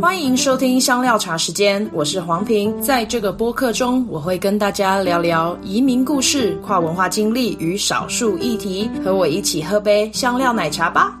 [0.00, 2.80] 欢迎收听香料茶时间，我是黄平。
[2.80, 8.88] 在这个播客中，我会跟大家聊聊移民故事、跨文化经历与少数议题。
[9.04, 11.18] 和我一起喝杯香料奶茶吧。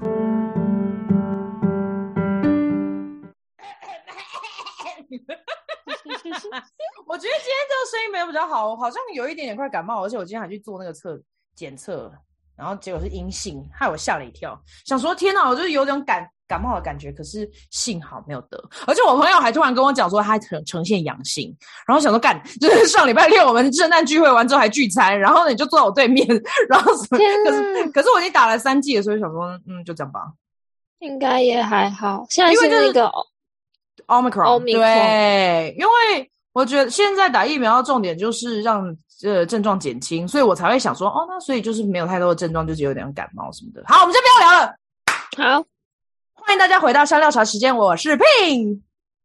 [7.04, 11.20] 我觉得今天这个声音没有比较好，我好像有一点点快感冒，而且我今天还去做那个测
[11.56, 12.12] 检测，
[12.58, 26.26] 然后结果是阴性，害我吓了一跳，想说天哪，我就是有种感感冒的感觉，可是幸好没有得，而且我朋友还突然跟我讲说他呈呈现阳性，然后想说干，就是上礼拜六我们圣诞聚会完之后还聚餐，然后你就坐在我对面，
[26.68, 30.32] 然后什么，可是可是我已经打了三剂了，所以想说嗯，就这样吧，
[30.98, 33.10] 应该也还好，现在是那个。
[34.06, 43.82] Omicron，对，因为我觉得现在打疫苗的重点就是让呃症状减轻，所以我才会想说，哦，那所以就是没有太多的症状，就是有点感冒什么的。
[43.86, 44.74] 好，我们就不要聊了。
[45.36, 45.64] 好，
[46.34, 48.80] 欢迎大家回到香料茶时间，我是 Pin，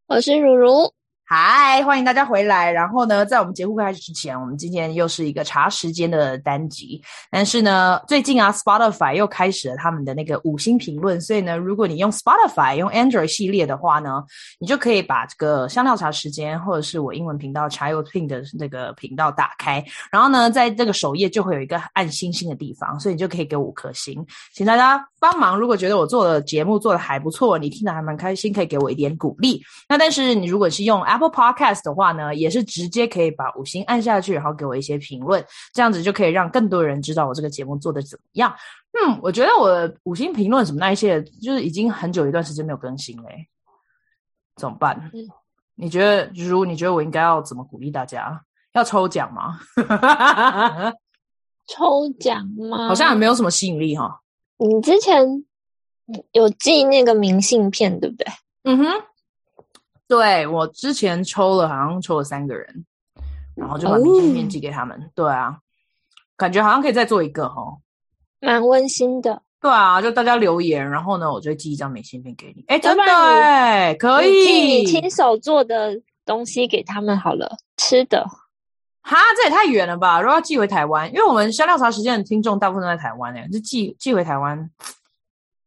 [0.07, 0.91] 我是如如。
[1.25, 2.69] 嗨，欢迎大家回来。
[2.69, 7.01] 然后呢，在我们节目开始之前，我们今天又是一个茶时间的单集。
[7.31, 11.19] 但是呢，最近啊，Spotify 又开始了他们的那个五星评论。
[11.21, 14.21] 所以呢，如果你用 Spotify 用 Android 系列的话呢，
[14.59, 19.83] 你就可以把这个香料茶时间，或者是我英文频道 Child Pin 的那个频道打开。
[20.11, 25.57] 然后呢，在这个首页就会有一个按星星的地方，所以你就可以给五颗星，请大家帮忙。
[25.57, 29.63] 如果觉得我做的节目做的还不错，你听得还蛮开心，可以给我一点鼓励。
[29.87, 38.53] 那但是你如果是用 Apple Podcast 的话呢，也是直接可以把五星按下去，然后给我一些评论，这样子就可以让更多人知道我这个节目做的怎么样。
[38.91, 43.23] 嗯，我觉得我五星评论什么那一些，就是已经很久一段时间没有更新了，
[44.55, 45.09] 怎么办？
[45.13, 45.27] 嗯、
[45.75, 48.41] 你觉得，如果你觉得我应该要怎么鼓励大家？
[48.73, 49.59] 要抽奖吗？
[51.67, 52.87] 抽奖吗？
[52.87, 54.19] 好像也没有什么吸引力哈。
[54.57, 55.45] 你之前
[56.31, 58.25] 有寄那个明信片，对不对？
[58.63, 58.85] 嗯哼。
[60.13, 62.85] 对，我之前抽了，好像抽了三个人，
[63.55, 64.95] 然后就把明信片寄给他们。
[64.95, 65.57] 哦、对啊，
[66.37, 67.77] 感觉好像可以再做一个哈，
[68.39, 69.41] 蛮温馨的。
[69.59, 72.63] 对啊，就大家留言，然后呢，我就寄一张明信片给你。
[72.67, 78.23] 哎，真的哎，可以寄你亲手做的东西给他们好了，吃的。
[79.01, 80.21] 哈，这也太远了吧！
[80.21, 84.69] 如果要寄回台湾，因为我们香料茶时间的听众大部分都在台湾哎，就寄寄回台湾。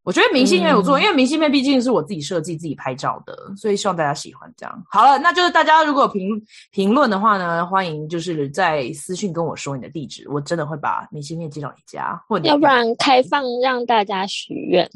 [0.07, 4.85] 我觉得明信片有做，嗯、因为明信片毕竟是我自己设计、自己拍照的，所以希望大家喜欢这样。
[4.89, 6.41] 好了，那就是大家如果有评
[6.71, 14.89] 评论的话呢，欢迎就是在私信跟我说你的地址，我真的会把明信片寄到你家，或者要不然开放让大家许愿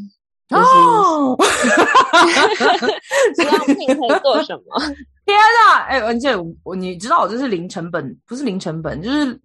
[0.50, 1.36] 哦。
[3.34, 4.78] 知道你可以做什么？
[5.26, 5.80] 天哪！
[5.88, 9.40] 哎、欸，文姐，我你知道我这是零成本，不是零成本，就是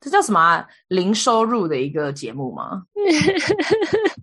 [0.00, 2.82] 这叫什么、啊、零收入的一个节目吗？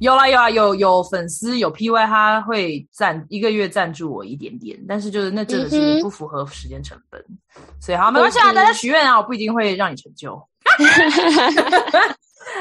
[0.00, 7.36] 有啦有啦有有粉丝有 PY 他会赞一个月赞助我一点点，但是就是那真的是不符合时间成本，嗯、
[7.80, 10.34] 所以好没关系啊，大家许愿啊，我不一定会让你成就。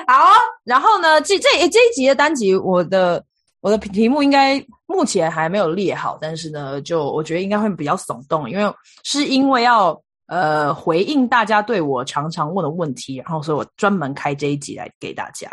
[0.07, 0.31] 好，
[0.63, 3.23] 然后呢，这这这一集的单集，我的
[3.61, 8.73] 我的题目应该目前还没有列好，但是呢，就我觉得应该会比较耸动，因为
[9.03, 10.01] 是因为要。
[10.27, 15.49] 呃，回应大家对我常常问的问题，然后所以我专门开这一集来给大家，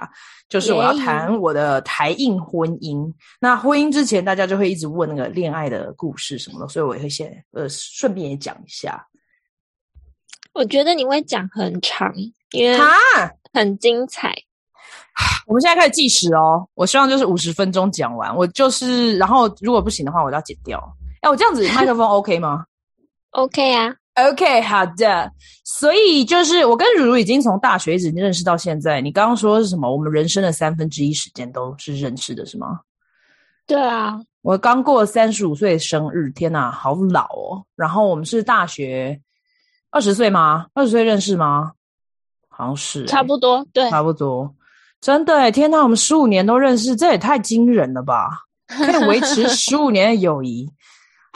[0.49, 3.09] 就是我要谈我的台印婚姻。
[3.41, 9.07] 那婚姻之前，大家就会一直问那个恋爱的故事什么的，所以我也会先呃顺便也讲一下。
[10.53, 12.13] 我觉得你会讲很长，
[12.53, 12.79] 因为
[13.53, 14.35] 很精彩。
[15.47, 18.35] 我们现在开始计时哦，我希望就是五十分钟讲完。
[18.35, 20.81] 我就是，然后如果不行的话，我就要剪掉。
[21.23, 22.65] 哎，我这样子麦克风 OK 吗
[23.31, 23.95] ？OK 啊。
[24.15, 25.31] OK，好的。
[25.65, 29.01] 所以就是我跟如如已经从大学一直认识到现在。
[29.01, 29.91] 你刚刚说是什么？
[29.91, 32.81] 我们人生的三分之一时间都是认识的，是吗？
[33.67, 37.65] 对啊，我刚过三十五岁生日，天哪，好老哦。
[37.75, 39.21] 然后我们是大学
[39.91, 40.67] 二十岁吗？
[40.75, 41.73] 二十岁认识吗？
[42.49, 44.55] 好像是，差不多，对，差不多。
[45.01, 48.43] 真的，天哪，我们十五年都认识，这也太惊人了吧？
[48.69, 50.71] 可以维持十五年的友谊。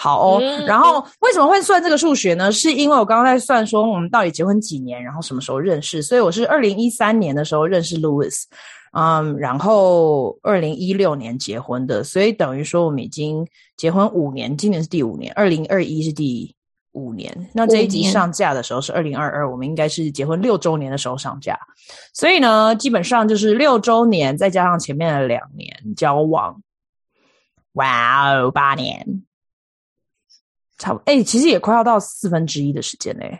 [0.00, 2.52] 好哦，然后为什么会算这个数学呢？
[2.52, 8.44] 是因为我刚刚在算说我们到底结婚几年，然后什么时候认识，所以我是二零一三年的时候认识 Louis，
[8.92, 13.44] 嗯，然后二零一六年结婚的，所以等于说我们已经
[13.76, 16.54] 结婚五年，今年是第五年，二零二一是第
[16.92, 17.50] 五年。
[17.52, 21.58] 那这一集上架的时候是二零二二，我们应该是结婚六周年的时候上架，
[22.14, 26.62] 所以呢，基本上就是六周年再加上前面的两年交往，
[27.72, 29.24] 哇哦，八年。
[30.78, 33.38] 差不多，哎、欸，其实也快要到四分之一的时间嘞。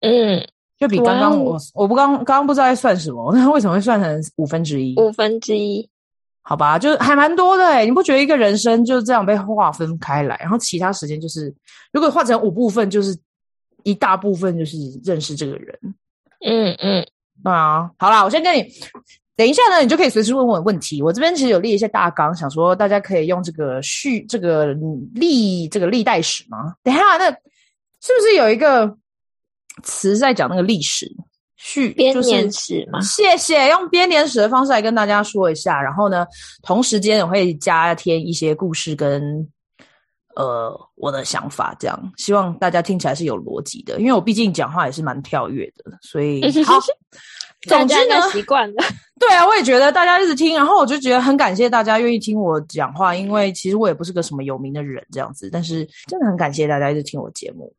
[0.00, 0.46] 嗯，
[0.78, 4.94] 就比刚刚我，我不刚刚刚不知道在算什么， 那为什么会算成五分之一？
[5.00, 5.88] 五分之一，
[6.42, 11.54] 好吧，就还蛮多的诶，你不觉得一个人生就是这样被划分开来，然后其他时间就是，
[11.92, 13.16] 如果换成五部分，就是
[13.82, 15.78] 一大部分就是认识这个人。
[16.46, 17.06] 嗯嗯，
[17.44, 18.60] 啊，好啦，我先跟你，
[19.36, 21.02] 等一下呢，你就可以随时问我问题。
[21.02, 24.66] 我这边其实有列一些大纲，想说大家可以用这个序这个
[25.12, 26.74] 历这个历代史吗？
[26.82, 28.96] 等一下，那是不是有一个
[29.82, 31.10] 词在讲那个历史？
[31.56, 33.00] 序编年史吗？
[33.00, 35.80] 谢谢，用编年史的方式来跟大家说一下。
[35.80, 36.26] 然后呢，
[36.62, 39.48] 同时间我会加添一些故事跟
[40.36, 43.98] 呃我的想法，这样希望大家听起来是有逻辑的。
[43.98, 46.78] 因为我毕竟讲话也是蛮跳跃的，所以好。
[47.66, 48.84] 总之呢，习惯了。
[49.18, 57.72] 对啊，我也觉得大家一直听，然后我就觉得很感谢大家愿意听我讲话，因为其实我也不是个什么有名的人这样子，但是真的很感谢大家一直听我节目。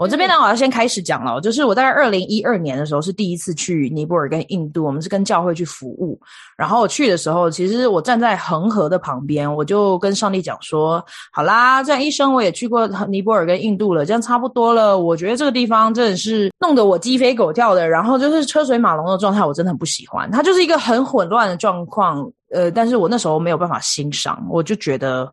[0.00, 6.18] 我这边呢，我要先开始讲了，就是我在二零一二年的时候是第一次去尼泊尔跟印度，我们是跟教会去服务。
[6.56, 14.98] 然后我去的时候，其实我站在恒河的旁边，我就跟上帝讲说：“好啦，这样一生我也去过尼泊尔跟印度了，这样差不多了。
[14.98, 20.30] 我觉得这个地方真的是弄得我鸡飞狗跳的，然后就是车水马龙的状态，我真的很不喜欢。
[20.30, 25.30] 它就是一个很混乱的状况，呃，但是我那时候没有办法欣赏，我就觉得。”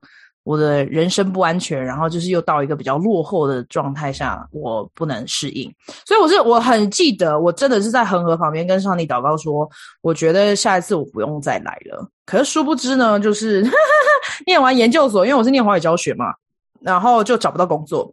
[0.48, 5.70] 我的人生不安全，然后就是又到一个比较落后的状态下，我不能适应，
[6.06, 12.10] 所以我是我很记得，我真的是在恒河旁边跟上帝祷告说，我觉得下一次我不用再来了。
[12.26, 16.34] 可是殊不知呢，就是哈哈哈念完研究所，因为我是念华语教学嘛，
[16.80, 18.10] 然后就找不到工作。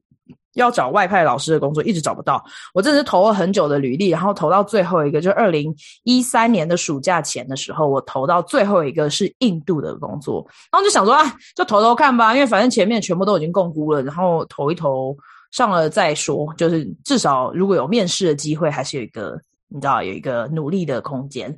[0.54, 2.42] 要找外派老师的工作，一直找不到。
[2.72, 5.74] 我真的是投了很久的履历，然后投到最后一个，就是二零
[6.04, 10.46] 一三年的暑假前的时候，我投到最后一个是印度的工作。
[10.72, 15.16] 然后就想说，啊，就投投看吧，因为反正前面全部都已经共估了，然后投一投
[15.50, 16.52] 上了再说。
[16.56, 21.56] 就是至少如果有面试的机会，还是有一个你知道有一个努力的空间。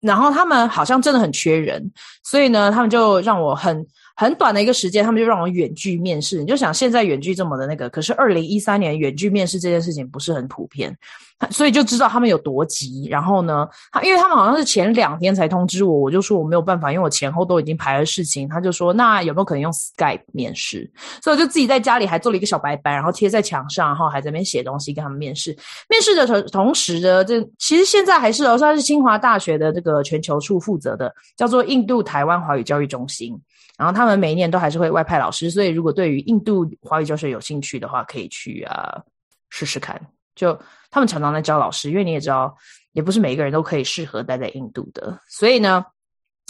[0.00, 1.90] 然后他们好像真的很缺人，
[2.22, 3.86] 所以呢，他们就让我很。
[4.16, 6.38] 很短的一个时间，他们就让我远距面试。
[6.38, 10.96] 你就想现在远距这么的那个，可是二零一三年远距面试这件事情不是很普遍，
[11.50, 13.06] 所以就知道他们有多急。
[13.10, 18.48] 然后呢，他因为他们好像是前两天才通知我，我就说我没有办法，因为我前后都已经排了事情。
[18.48, 20.88] 他就说那有没有可能用 Skype 面试？
[21.20, 25.50] 所以我就自己在家里还做了一个小白板，然后贴在墙上，然后还在那边写东西跟他们面试。
[25.88, 33.36] 面试的同同时呢，这其实现在还是哦，算是清华大学的这个全球处负责的，叫做印度台湾华语教育中心。
[33.76, 39.02] 然后他们每一年都还是会外派老师，所以如果对于印度华语教学有兴趣的话，可以去啊
[39.50, 40.00] 试试看。
[40.36, 40.56] 就
[40.90, 42.56] 他们常常在教老师，因为你也知道，
[42.92, 45.18] 也不是每一个人都可以适合待在印度的。
[45.28, 45.84] 所以呢，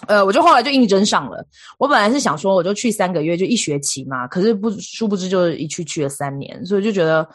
[0.06, 1.46] 呃，我就后来就应征上了。
[1.78, 4.28] 我本来是想说，我就去三个月，就一学期嘛。
[4.28, 7.26] 可是不殊不知，就是一去去了三年，所以就觉得，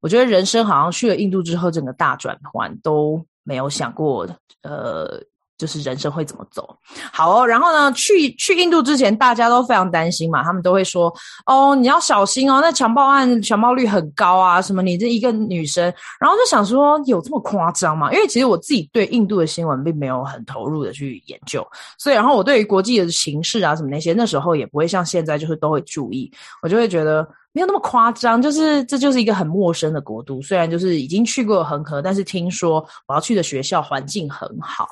[0.00, 4.28] 我觉得人生好像去了印度之后，整个大转换都没有想过，
[4.62, 5.22] 呃。
[5.58, 6.74] 就是人生会怎么走？
[7.12, 11.12] 好哦，然后呢，去去印度之前，大家都非常担心嘛，他们都会说
[11.44, 15.84] ：“哦，你要小心哦，那强暴案强暴率很高啊，什么你这一个女生。”
[16.20, 18.12] 然后就想说，有这么夸张吗？
[18.12, 21.66] 因为其实我自己对印度的新闻并没有很投入的去研究，
[21.98, 26.30] 所以然后我对于国际的形势啊什么那些，那时候也不会像现在就是都会注意，
[26.62, 34.86] 我就会觉得没有那么夸张，就是这就是一个很陌生的国度，虽然就是已经去过恒河，但是听说我要去的学校环境很好。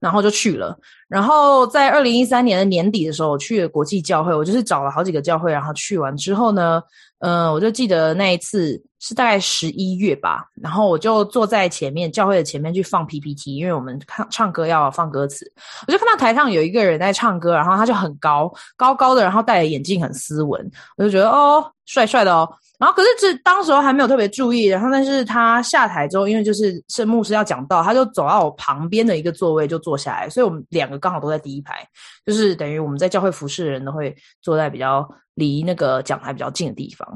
[0.00, 0.78] 然后就去了，
[1.08, 6.82] 然后在二零一三年的年底的时候，我去了国际教会，我就是找了好几个教会，然后去完之后呢，
[7.20, 15.44] 嗯、我就记得那一次是大概十一月吧，然后我就坐在前面教会的前面去放 PPT，因为我们唱唱歌要放歌词，
[15.86, 22.48] 我就看到台上有一个人在唱歌，然后他就很高高高的，然后戴着眼镜，很斯文，我就觉得哦，帅帅的哦。
[22.78, 31.86] 然后可是这当时候还没有特别注意，然后但是他下台之后，因为就是圣牧师要讲道，他就走到我旁边的一个座位就坐下来，所以我们两个刚好都在第一排，
[32.24, 37.06] 就是等于我们在教会服侍的人都会坐在比较离那个讲台比较近的地方。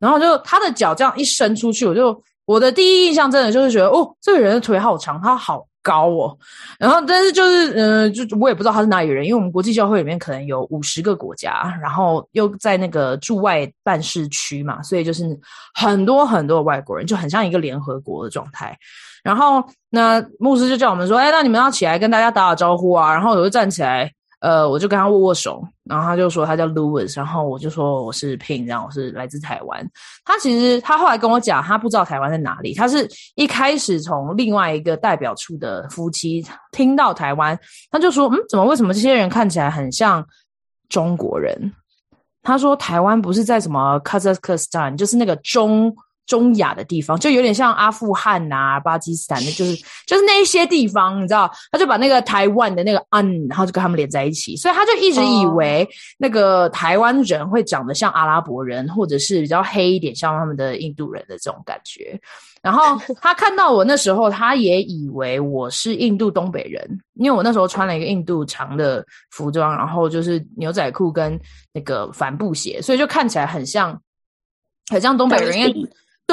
[0.00, 5.64] 然后就他的脚这样一伸出去，我就我的第一印象真的就是觉得哦，这个人的腿好长，他好。
[5.82, 6.36] 高哦，
[6.78, 15.24] 然后但是就是，嗯、就我也不知道他是哪里人，因为我们国际教会里面可能有五十个国家，然后又在那个驻外办事区嘛，所以就是
[15.72, 18.76] 很多很多的外国人，就很像一个联合国的状态。
[19.24, 24.12] 然后那牧师就叫我们说，哎，那你们要起来跟大家打打招呼啊，然后我就站起来。
[24.40, 29.86] 呃，我就跟他握握手，然后他就说他叫 Louis，然后我就说我是 Pin，然后我是来自台湾。
[30.24, 32.74] 他其实他后来跟我讲，他不知道台湾在哪里。
[32.74, 36.42] 他是一开始从另外一个代表处的夫妻
[36.72, 37.58] 听到台湾，
[37.90, 40.26] 他就说，嗯，怎么为什么这些人看起来很像
[40.88, 41.72] 中国人？
[42.42, 45.94] 他说台湾不是在什么 Kazakhstan，就是那个中
[46.26, 49.74] 中亚的地方，就有点像阿富汗呐、啊、巴基斯坦的，就是
[50.06, 62.18] 就是那一些地方，你知道，他就把那个台湾的那个嗯，然后就跟他们连在一起，所以他就一直以为那个台湾人会长得像阿拉伯人，或者是比较黑一点，像他们的印度人的这种感觉。
[62.62, 71.40] 然后他看到我那时候，他也以为我是印度东北人，因为我那时候穿了一个印度长的服装，然后就是牛仔裤跟
[71.72, 73.98] 那个帆布鞋，所以就看起来很像，
[74.92, 75.58] 很像东北人。
[75.58, 75.74] 因为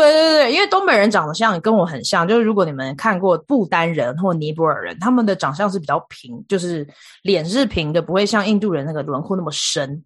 [0.01, 6.87] 对对对，因为东北人长得像跟我很像，就是如果你们看过不丹人或尼泊尔人，他们的长相是比较平，就是
[7.23, 10.03] 脸是平的，不会像印度人那个轮廓那么深。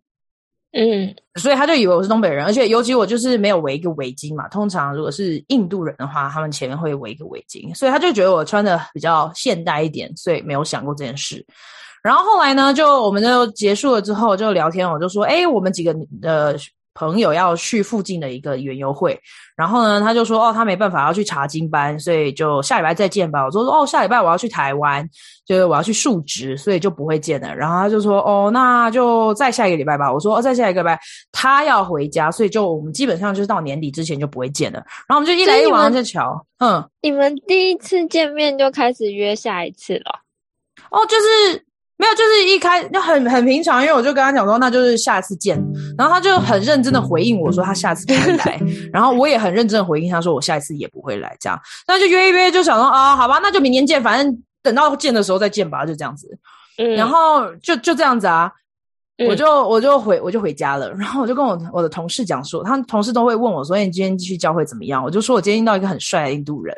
[0.74, 4.48] 嗯，所以他就以为我是东北人，而且尤其我就是没有围一个围巾嘛。
[4.48, 11.46] 通常如果是印度人的话，他们前面会围一个围巾，所以他就觉得我穿的比较现代一点，所以没有想过这件事。
[12.02, 16.56] 然后后来呢，就我们就结束了之后就聊天，我就说，哎，我们几个呃。
[16.94, 19.18] 朋友要去附近的一个园游会，
[19.56, 23.46] 然后呢，他就说哦，他没办法要去查经班，所以就下礼拜再见吧。
[23.46, 25.08] 我说哦，下礼拜我要去台湾，
[25.46, 27.56] 就是我要去述职，所以就不会见了。
[27.56, 30.12] 然后他就说哦，那就再下一个礼拜吧。
[30.12, 31.00] 我说哦，再下一个礼拜，
[31.32, 34.80] 他要回家，所以就我们基本上就是到年底之前就不会见了。
[35.08, 40.22] 然后我们就一来一往在瞧，嗯，你们第一次见面就开始约下一次了？
[40.92, 41.66] 哦，就是。
[42.02, 45.56] 没有，就是一开就很很平常，因为我就跟他讲说，那就是下次见。
[45.96, 48.60] 然后他就很认真的回应我说，他下次不会来。
[48.92, 51.38] 然后我也很认真的回应他说，我下一次也不会来。
[51.40, 56.28] 这样，那就约一约，就想说啊，好吧，那就明年见，反正等到见的时候再见吧，就这样子。
[56.80, 58.52] 嗯，然后就就这样子啊，
[59.30, 60.92] 我就我就回我就回家了。
[60.98, 65.04] 然后我就跟我我的同事讲说，他同事都会问我说，你今天继续教会怎么样？
[65.04, 66.76] 我就说我今天遇到一个很帅的印度人，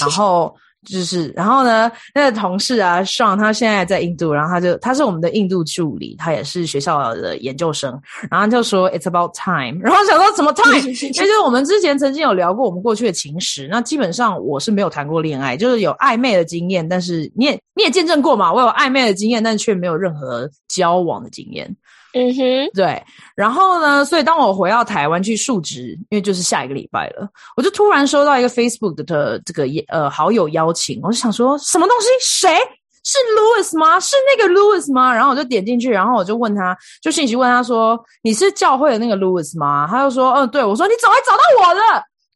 [0.00, 0.52] 然后。
[0.86, 10.80] 就是，然后呢，那个同事啊，Sean，他现在在印度，然后他就他是我们的印度助理，他也是学校的研究生，然后就说 It's about time，然后想说什么 time？
[10.94, 21.76] 其实我们之前曾经有聊过我们过去的情史，那基本上我是没有谈过恋爱，就是有暧昧的经验，但是你也你也见证过嘛，我有暧昧的经验，但是却没有任何交往的经验。
[22.12, 23.02] 嗯哼，对。
[23.36, 32.08] 然后呢，所以当我回到台湾去述职，因为就是下一个礼拜了，我就突然收到一个 Facebook 的这个呃好友邀请，我就想说什么东西？
[32.20, 32.56] 谁
[33.04, 34.00] 是 Louis 吗？
[34.00, 35.14] 是那个 Louis 吗？
[35.14, 41.80] 然后我就点进去，然后我就问他，就信息问他说：“你是教会的那个 Louis 吗？”他就说：“嗯，对。”我说：“你怎么会找到我的？”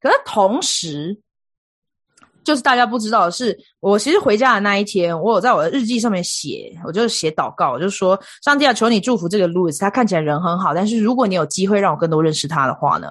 [0.00, 1.18] 可是同时。
[2.44, 13.08] 就是大家不知道的是，我其实回家的那一天，我有在我的日记上面写，我就写祷告，我就说：上帝啊，求你祝福这个 Louis，他看起来人很好，但是如果你有机会让我更多认识他的话呢，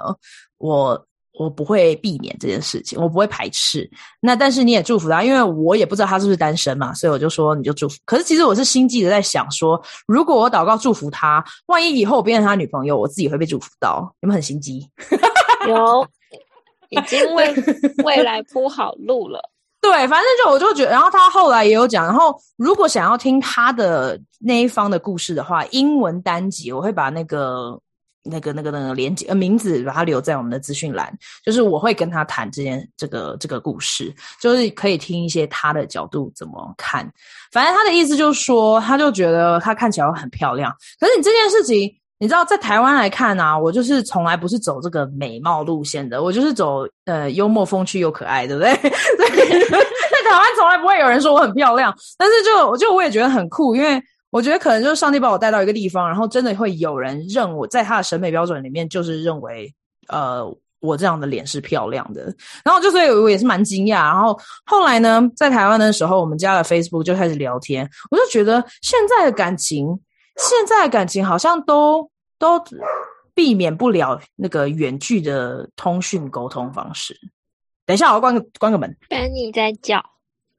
[0.59, 3.89] 我我不会避免这件事情，我不会排斥。
[4.21, 7.97] 那但是你也祝福他，因为我也不知道他是不是单身嘛，所以我就说你就祝福。
[8.05, 14.87] 可是其实我是心悸的在想说，如果我祷告祝福他，万一以后我变成他女朋友，我自己会被祝福到，有没有很心机？
[15.67, 16.07] 有。
[16.93, 17.53] 已经 为
[18.05, 19.41] 未来铺好路了。
[19.81, 27.77] 对，反正就我就觉得，然后他后来也有讲，然后如果想要听他的那一方的故事的话，英文单集我会把那个
[28.23, 31.13] 那个那个那个连接呃名字把它留在我们的资讯栏，
[31.45, 37.05] 就是我会跟他谈这件这个这个故事，就是可以听一些他的角度怎么看。
[37.51, 41.93] 反正他的意思就是说，他就觉得他看起来很漂亮，可是你这件事情。
[42.23, 48.73] 你知道，在台湾来看啊，我就是从来不是走这个美貌路线的，我就是走呃幽默风趣又可爱，对不对？
[48.79, 48.89] 在
[50.29, 59.69] 台湾从来不会有人说我很漂亮，但是就就我也觉得很酷，因为我觉得可能就是上帝把我带到一个地方，然后真的会有人认我在他的审美标准里面，就是认为
[60.07, 60.49] 呃
[60.79, 63.95] 我这样的脸是漂亮的，然后就所以我也是蛮惊讶。
[63.95, 69.99] 然后后来呢，在台湾的时候，我们加了 Facebook 就开始聊天，我就觉得现在的感情，
[70.37, 72.09] 现在的感情好像都。
[72.43, 72.61] 都
[73.33, 77.17] 避免不了那个远距的通讯沟通方式。
[77.85, 78.93] 等一下，我要关个关个门。
[79.09, 80.03] Benny 在叫，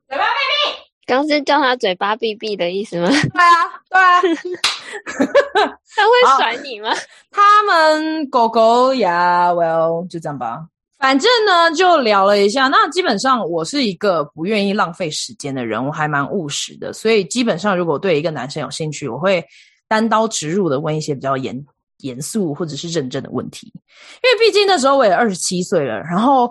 [0.09, 0.83] 嘴巴闭闭。
[1.07, 3.09] 刚是叫他嘴巴闭闭的意思吗？
[3.11, 4.21] 对啊，对啊。
[5.95, 6.91] 他会甩你吗？
[7.31, 10.67] 他们狗狗呀，Well，就这样吧。
[10.99, 12.69] 反正呢，就聊了一下。
[12.69, 16.95] 那基本上，我是一个不愿意浪费时间的人，我还蛮务实的。
[16.95, 19.45] 所以基本上，如果对一个男生有兴趣，我会
[19.87, 21.63] 单刀直入的问一些比较严。
[21.99, 26.47] 严肃或者是认真的问题，因为毕竟那时候我也二十七岁了，然后，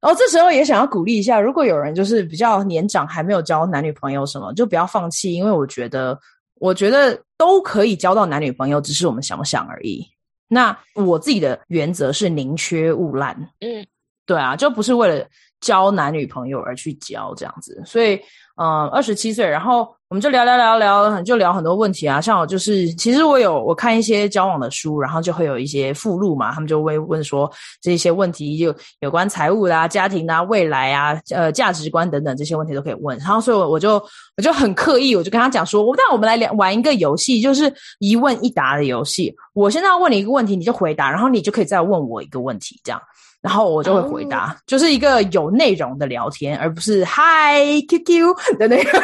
[0.00, 6.18] 哦，这时候也想要鼓励一下，如果有人就是比较年长还没有交男女朋友什么，就不要放弃，因为我觉得，
[6.56, 10.06] 我觉得都可以交到男女朋友，只是我们想不想而已。
[10.48, 13.86] 那我自己的原则是宁缺毋滥，嗯，
[14.26, 15.26] 对啊，就不是为了
[15.60, 18.20] 交男女朋友而去交这样子，所以。
[18.56, 22.18] 嗯，二十七岁，然后我们就聊聊聊聊，就聊很多问题啊。
[22.22, 27.50] 像我就是，其实我有我看一些交往的书，然后就会有一些附录嘛，他们就会问说
[27.82, 33.18] 这些问题，就有关财务啦、啊、家庭啊、未来啊、呃价值观等等这些问题都可以问。
[33.18, 34.02] 然后所以我我就
[34.38, 39.34] 我就很刻意，我就跟他讲说，我那我们来玩一个游戏，就是一问一答的游戏。
[39.52, 42.98] 我现在要问你一个问题，你就回答，然后你就可以再问我一个问题，这样。
[43.40, 49.02] 然后我就会回答，哦、就是一个有内容的聊天，而不是嗨 QQ 的那个。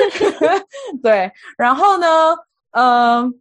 [1.02, 2.06] 对，然后呢，
[2.72, 3.32] 嗯、呃，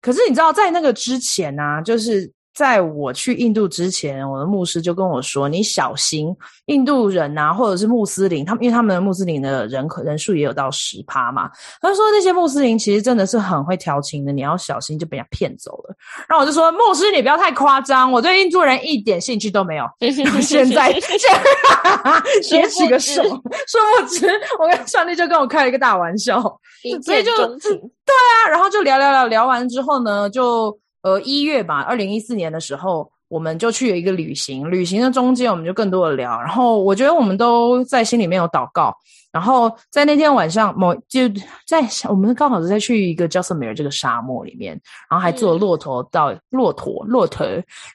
[0.00, 2.32] 可是你知道，在那个之前呢、啊，就是。
[2.54, 6.28] 在我去印度之前，我的牧师就跟我说：“你小心
[6.66, 11.50] 印度人啊，或者是穆斯林，他们因为他们的穆斯林的人口人数也有到十趴嘛。
[11.80, 15.96] 他说那些穆斯林其实真的是很会调情的，你要小心就被人家骗走了。
[16.28, 19.86] 然后我就说：牧师，你不要太夸张，我对印度人一点兴趣都没有。
[20.42, 20.92] 现在
[22.42, 24.28] 举起个手，殊不知
[24.58, 26.38] 我跟上帝就跟我开了一个大玩笑，
[27.02, 30.78] 所以就对啊，然后就聊聊聊聊完之后呢，就。
[31.02, 34.70] 呃，一月吧，二零一四年的时候，我们就去了一个旅行。
[34.70, 36.40] 旅行的中间，我们就更多的聊。
[36.40, 38.96] 然后，我觉得我们都在心里面有祷告。
[39.32, 41.28] 然后，在那天晚上，某就
[41.66, 44.80] 在我们刚好是在去一个 Jaisalmer 这个沙漠里面，
[45.10, 47.46] 然后还坐骆驼到骆驼骆驼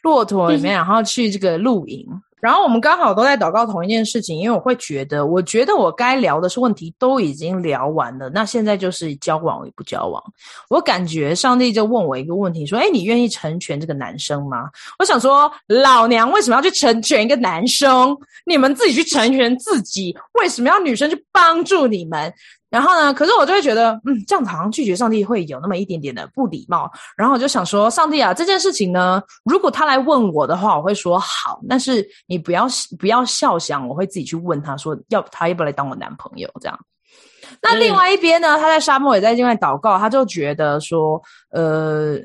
[0.03, 2.05] 骆驼里面， 然后去这个露营。
[2.39, 10.21] 然后我们刚好都在祷告同一件事情，因为我会觉得，我觉得我该聊的是问题都已经聊完了，那现在就是交往与不交往。
[10.69, 18.15] 我感觉上帝就问我一个问题，说：“诶，你愿意成全这个男生吗？”我想说，老娘为什么要去成全一个男生？
[18.45, 22.31] 你们自己去成全自己，为什么要女生去帮助你们？
[22.69, 26.91] 然后呢，可是我就会觉得，嗯，这样子好像拒绝上帝会有那么一点点的不礼貌。
[27.15, 31.61] 然后我就想说，上帝啊，这件事情呢，如果他来问我的话，我会说好。
[31.69, 32.67] 但是你不要
[32.99, 36.77] 不要笑想，我会自己去问他说，要他要不要来当我男朋友这样。
[37.61, 41.21] 那另外一边呢，他在沙漠也在另外祷告，他就觉得说，
[41.51, 42.17] 呃，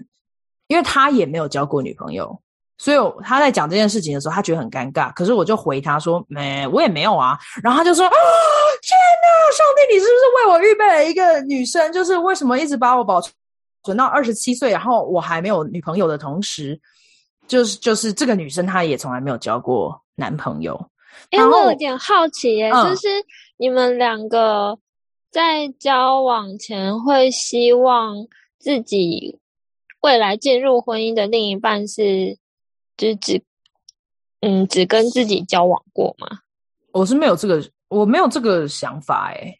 [0.66, 2.41] 因为他也没有交过女朋友。
[2.82, 5.12] 所以他在讲这件事情的时候，他觉得很尴尬。
[5.14, 8.10] 可是我就回他说：“没，我也没有啊。”然后他就说：“啊，
[8.82, 11.92] 天哪，上帝，你是不是为我预备了一个女生？
[11.92, 13.22] 就是为什么一直把我保
[13.84, 16.76] 存到二十七岁，然后我还没有女朋友的同时，
[17.46, 20.84] 就是就是这个女生她也从来没有交过男朋友。”
[21.30, 23.06] 因为我有点好奇耶，嗯，就是
[23.58, 24.76] 你们两个
[25.30, 28.26] 在交往前会希望
[28.58, 29.38] 自己
[30.00, 32.41] 未来进入婚姻的另一半是？
[32.96, 33.42] 就是只，
[34.40, 36.26] 嗯，只跟自己交往过吗？
[36.92, 39.58] 我是没有这个，我没有这个想法哎、欸。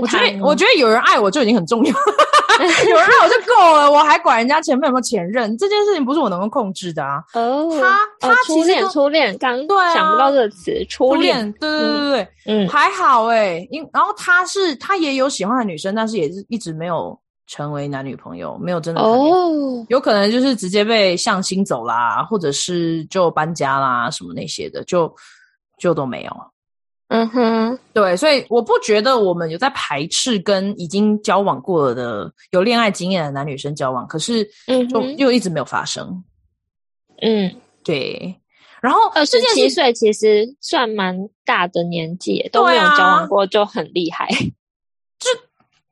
[0.00, 7.20] 我觉得，我觉得有人爱我就已经很重要，有人爱我就够了，我还管人家前面有没有前任，这件事情不是我能够控制的啊。
[7.34, 17.18] 哦，他他其实、哦、初恋，初恋刚对想不到这个词，初恋，对对对对对，嗯，还好哎、欸，因然后他是他也有喜欢的女生，但是也是一直没有。
[17.50, 19.86] 成为男女朋友没有真的哦，oh.
[19.88, 25.12] 有可能就是直接被向心走啦，或者是就搬家啦什么那些的，就
[25.80, 26.30] 就都没有。
[27.08, 34.48] 嗯哼，对，所以我不觉得我们有在排斥跟已经交往过了的有恋爱经验的男女生交往，可是
[34.88, 36.22] 就又一直没有发生。
[37.20, 38.32] 嗯，对。
[38.80, 44.28] 然后二十七岁其实算蛮大的年纪，都没有交往过就很厉害。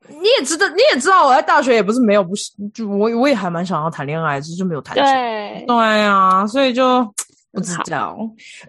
[0.09, 5.05] 你也知道，你也知道，我在大学也不是没有，不是就我我也还蛮想要谈恋爱，只是就没有谈成。
[5.05, 7.03] 对对啊，所以就
[7.51, 8.17] 不知道。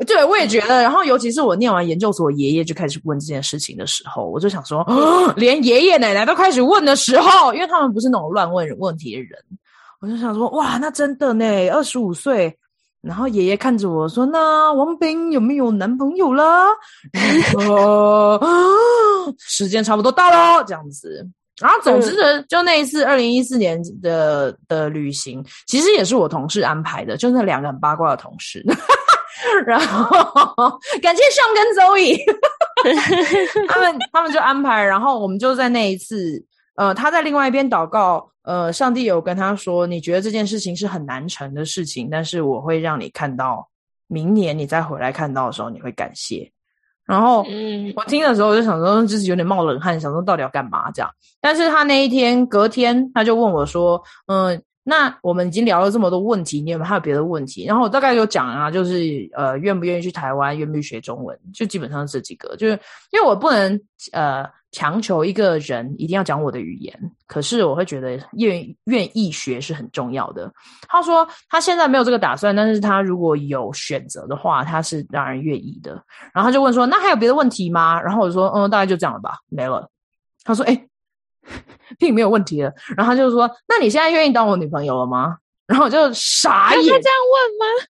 [0.07, 0.83] 对，我也觉得。
[0.83, 4.85] 然后，尤其是我念完研究所，我爷爷就开始问这件事情的时候，我就想说，
[5.37, 9.31] 连爷爷奶奶都开始问的时候，因为他们不是那种乱问问题的人，
[10.00, 12.57] 我就想说，哇，那真的呢，二十五岁。
[13.02, 16.66] 然后爷爷看着我说：“那王斌有没有男朋友了？”
[17.50, 18.40] 说
[19.40, 21.26] ：“时间差不多到了，这样子。”
[21.60, 28.64] 然后总之呢，就那一次二零一四年的的旅行，其实也是我同事安排的，就那两个很八卦的同事。
[29.66, 30.04] 然后
[31.02, 32.18] 感谢上跟 Zoe，
[33.68, 36.42] 他们他们就安排，然后我们就在那一次，
[36.76, 38.28] 呃，他在另外一边祷告。
[38.42, 43.68] 呃，上帝有跟他说，你觉得这件事情是很难成的事情，但是我会让你看到，
[44.06, 46.50] 明年你再回来看到的时候，你会感谢。
[47.04, 51.11] 然后，嗯，我听的时候我就想说，就是有点冒冷汗，想说到底要干嘛这样。
[51.38, 57.66] 但是他那一天隔天，他就问我说，嗯，那我们已经聊了这么多问题，你有没有还有别的问题？
[57.66, 62.72] 然后我大概有讲啊，就是呃，愿不愿意去台湾，愿不愿意学中文，就基本上是这几个，就是
[63.12, 63.78] 因为我不能
[64.12, 64.48] 呃。
[64.72, 70.52] 强求一个人一定要讲我的语言，可是我会觉得愿愿意学是很重要的。
[70.88, 75.92] 他说他现在没有这个打算，但是他如果有选择的话，他是当然愿意的。
[76.33, 79.88] 然后他就问说：“那还有别的问题吗？”然后我就说：“嗯，大概就这样了吧，没了。”
[80.44, 80.87] 他说：“哎，
[81.98, 86.83] 并没有问题了。”然后他就说：“那你现在愿意当我女朋友了吗？”然后我就傻眼。
[86.83, 87.87] 他这样问吗？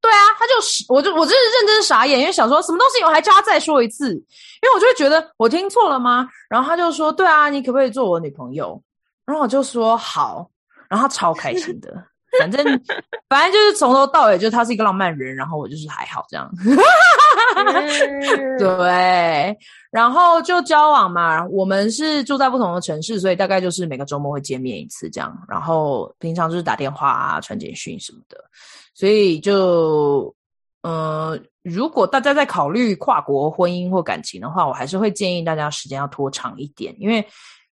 [0.00, 0.52] 对啊，他就
[0.88, 6.26] 我就我真是认真傻眼，因为想说什么东西，我还叫他再说一次，因为我就会觉得我听错了吗？
[6.48, 8.82] 然后他就说：“对啊，你可不可以做我女朋友？”
[9.26, 10.48] 然后我就说：“好。”
[10.88, 11.92] 然后他超开心的，
[12.40, 12.64] 反正
[13.28, 16.50] 反正就是从头到尾，就他是一个浪漫人，然后我就是还好这样。
[18.58, 19.56] 对，
[19.92, 21.46] 然后就交往嘛。
[21.46, 25.32] 我们是住在不同的城市，所以大概就是每个周末会见面一次这样。
[25.48, 28.36] 然后平常就是打电话啊、传简讯什么的。
[28.92, 30.34] 所以就，
[30.82, 37.26] 呃，如果大家在考虑跨国婚姻或感情的话，我还是会建议大家时间要拖长一点，因为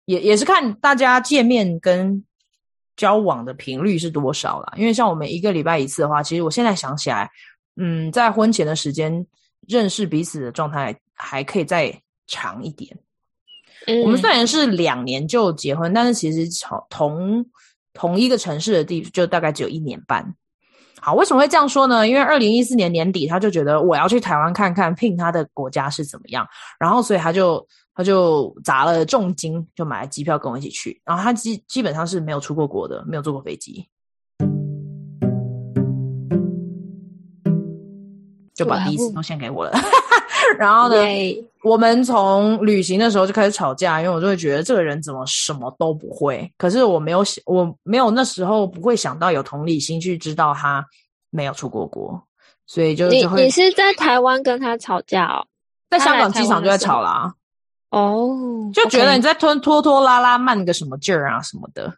[0.05, 2.25] 也也是看大家见面跟
[2.97, 4.75] 交往的频率是多少啦。
[4.77, 7.29] 因为像我们一个礼拜一次的话，其实我现在想起来，
[7.77, 9.27] 嗯，在婚前的时间
[9.67, 11.93] 认识彼此的状态还可以再
[12.27, 12.97] 长一点。
[13.87, 17.47] 嗯，我们虽然是两年就结婚，但是其实从同
[17.93, 20.35] 同一个城市的地就大概只有一年半。
[21.01, 22.09] 好，为什么会这样说呢？
[22.09, 26.47] 因为二零一四年年底，他就觉得我要去台湾看看聘他的国家是怎么样，
[26.79, 31.01] 然后所以他就他就砸了重金，就买了机票跟我一起去。
[31.05, 33.87] 然后他基基本上是没有出过国的，没有坐过飞机，
[38.57, 39.73] 就把第一次都献给我了。
[40.59, 40.97] 然后呢，
[41.63, 46.51] 我们从旅行的时候就开始吵架，因为我就会觉得这个人怎么什么都不会。
[46.57, 50.85] 可是我没有想，我没有那时候不会想到有同理心去知道他
[51.31, 52.21] 没有出过国，
[52.67, 53.29] 所以就就。
[53.37, 55.47] 你是在台湾跟他吵架哦？
[55.91, 57.35] 在香港机场就在吵啦。
[57.91, 61.91] 哦，oh, 就觉得你在拖拖拖拉拉慢个什么劲儿啊什么的，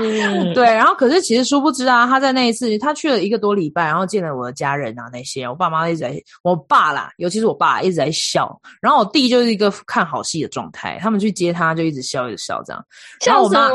[0.00, 0.64] 嗯、 对。
[0.64, 8.60] 然后可是其实殊不知啊，他在那一次他去了一个多礼拜，然后见了我的家人啊那些，我爸妈一直在，我爸啦，尤其是我爸一直在笑。
[8.80, 12.84] 然后我弟就是一个看好戏的状态，他们去接他就一直笑一直笑这样。
[13.20, 13.68] 笑什么？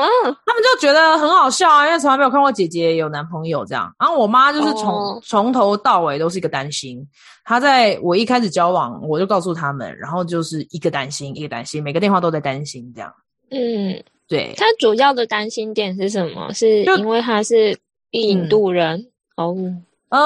[0.46, 3.90] 他们就觉得很好笑啊，因为从来没有看过姐姐有男朋友这样。
[3.98, 5.54] 然后我妈就是从从、oh.
[5.54, 7.08] 头到尾都是一个担心。
[7.50, 13.10] 他在我一开始交往，我就告诉他们，然后就是一个担心，一个担心，每个电话都在担心这样。
[13.52, 14.54] 嗯，对。
[14.58, 16.52] 他主要的担心点是什么？
[16.52, 17.78] 是因为他是
[18.12, 19.00] 印度人、
[19.38, 19.56] 嗯、哦。
[20.10, 20.20] 呃，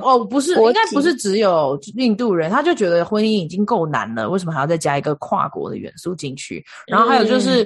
[0.00, 6.64] 哦，不是，应该不是只有印度人，他就觉得婚姻已经够难了，为什么还要再加一个跨国的元素进去？
[6.86, 7.64] 然后还有就是，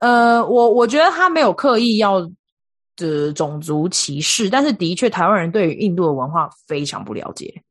[0.00, 2.20] 嗯、呃，我我觉得他没有刻意要
[2.96, 7.62] 的种族歧视，但是的确，台湾人对于印度的文化非常不了解。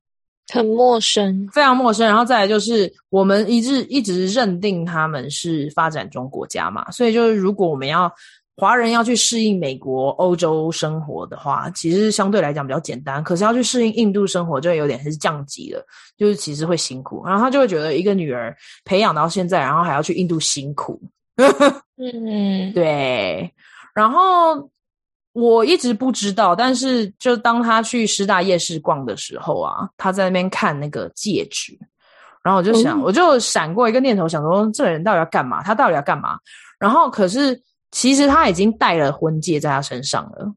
[0.47, 2.05] 很陌生，非常陌生。
[2.05, 8.11] 然后再来就是，我们一直一直认定他们是发展中国家嘛，所以就是如果我们要
[8.57, 13.23] 华人要去适应美国、欧洲生活的话，其实相对来讲比较简单。
[13.23, 15.85] 可是要去适应印度生活，就有点是降级了，
[16.17, 17.25] 就是其实会辛苦。
[17.25, 21.01] 然后他就会觉得一个女儿培养到现在，然后还要去印度辛苦。
[21.97, 23.51] 嗯，对。
[23.95, 24.69] 然后。
[25.33, 31.77] 我一直不知道，但是就当他去师大夜市逛的时候啊，他在那边看那个戒指，
[32.43, 35.63] 然后我就想，嗯、我就闪过一个念头，想说这个人到底要干嘛？
[35.63, 36.37] 他到底要干嘛？
[36.77, 40.53] 然后可是其实他已经戴了婚戒在他身上了，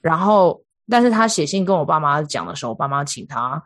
[0.00, 3.62] 然后但是他写信跟我爸妈讲的时候，我爸妈请他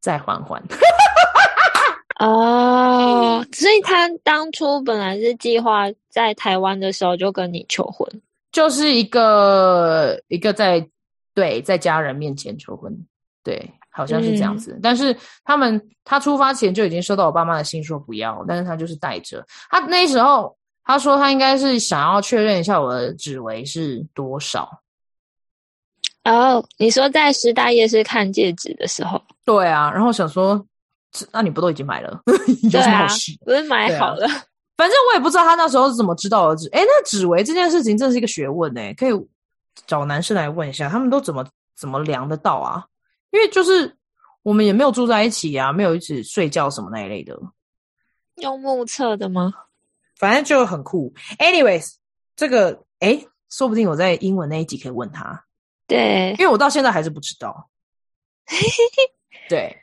[0.00, 0.60] 再缓缓。
[2.18, 8.06] 哦，所以他当初本来是计划在台湾的时候就跟你求婚。
[8.52, 10.86] 就是一个一个在
[11.34, 12.94] 对在家人面前求婚，
[13.42, 14.74] 对，好像是这样子。
[14.74, 19.44] 嗯、但是他们他出发前就已经收到我爸妈的信，说不要，但是他就是带着。
[19.70, 24.68] 他那时候他说他应该是想要确认一下我的指围是多少。
[26.24, 30.64] 哦，你说在师大夜市看戒指的时候，对啊，然后想说，
[31.32, 32.22] 那你不都已经买了？
[32.70, 33.08] 对啊，
[33.44, 34.28] 不是买好了。
[34.76, 39.12] 反正我也不知道他那时候是怎么知道的指，诶，那指围这件事情真的是一个学问呢，可以
[39.86, 42.84] 找男生来问一下，他们都怎么怎么量得到啊？
[43.30, 43.96] 因为就是
[44.42, 47.38] 我们也没有住在一起啊，没有一起睡觉什么那一类的。
[48.36, 49.52] 用目测的吗？
[50.16, 51.12] 反正就很酷。
[51.38, 51.94] Anyways，
[52.34, 55.44] 这个诶，说不定我在英文那一集可以问他。
[55.86, 57.68] 对，因为我到现在还是不知道。
[59.48, 59.81] 对。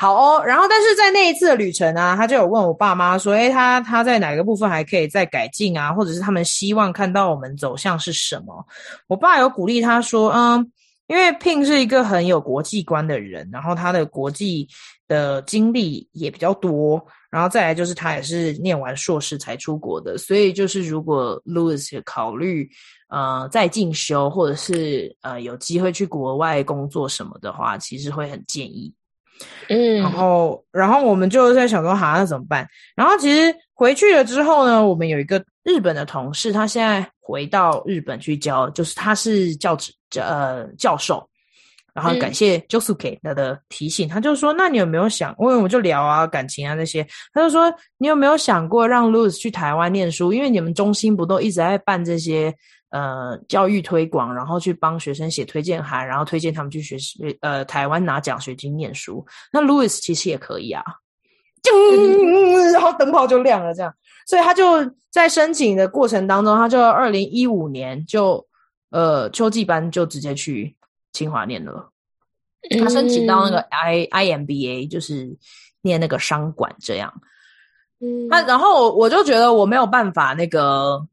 [0.00, 8.66] 好哦，然后但是在那一次的旅程啊，他就有问我爸妈说，诶，他他在哪个部分还可以再改进啊，或者是他们希望看到我们走向是什么？
[9.08, 10.72] 我爸有鼓励他说，嗯，
[11.06, 14.66] 因为 Pin 是一个很有国际观的人，然后他的国际
[15.06, 22.66] 的经历也比较多，然后再来就是他也是念完硕士才出国的，所以就是如果 Louis 考虑
[23.10, 28.90] 呃再进修或者是呃有机会去国外工作什么的话，其实会很建议。
[29.68, 32.66] 嗯，然后然后我们就在想说，好，那怎么办？
[32.94, 41.26] 然后其实回去了之后呢，我们有一个日本的同事，他现在回到日本去教，就是他是教职呃教授。
[41.92, 45.34] 然后感谢 Josuke 他的提醒，嗯、他就说：“那你有没有想？
[45.40, 47.04] 因为我们就聊啊，感情啊那些。
[47.34, 50.32] 他就说：你有没有想过让 Louis 去台湾念书？
[50.32, 52.54] 因为你们中心不都一直在办这些
[52.90, 59.24] 呃教育推广，然后去帮学生写推荐函，然后推荐他们去学习呃台湾拿奖学金念书。
[59.52, 60.84] 那 Louis 其实也可以啊，
[61.62, 63.94] 就、嗯、然后灯泡就亮了，这样。
[64.26, 68.46] 所以他就在申请的过程当中，他就二零一五年就
[68.90, 70.76] 呃秋季班就直接去。”
[71.12, 71.90] 清华念了，
[72.78, 75.36] 他申请到那个 I IMBA，就是
[75.82, 77.12] 念那个商管这样。
[77.98, 81.04] 嗯，那然后我就觉得我没有办法那个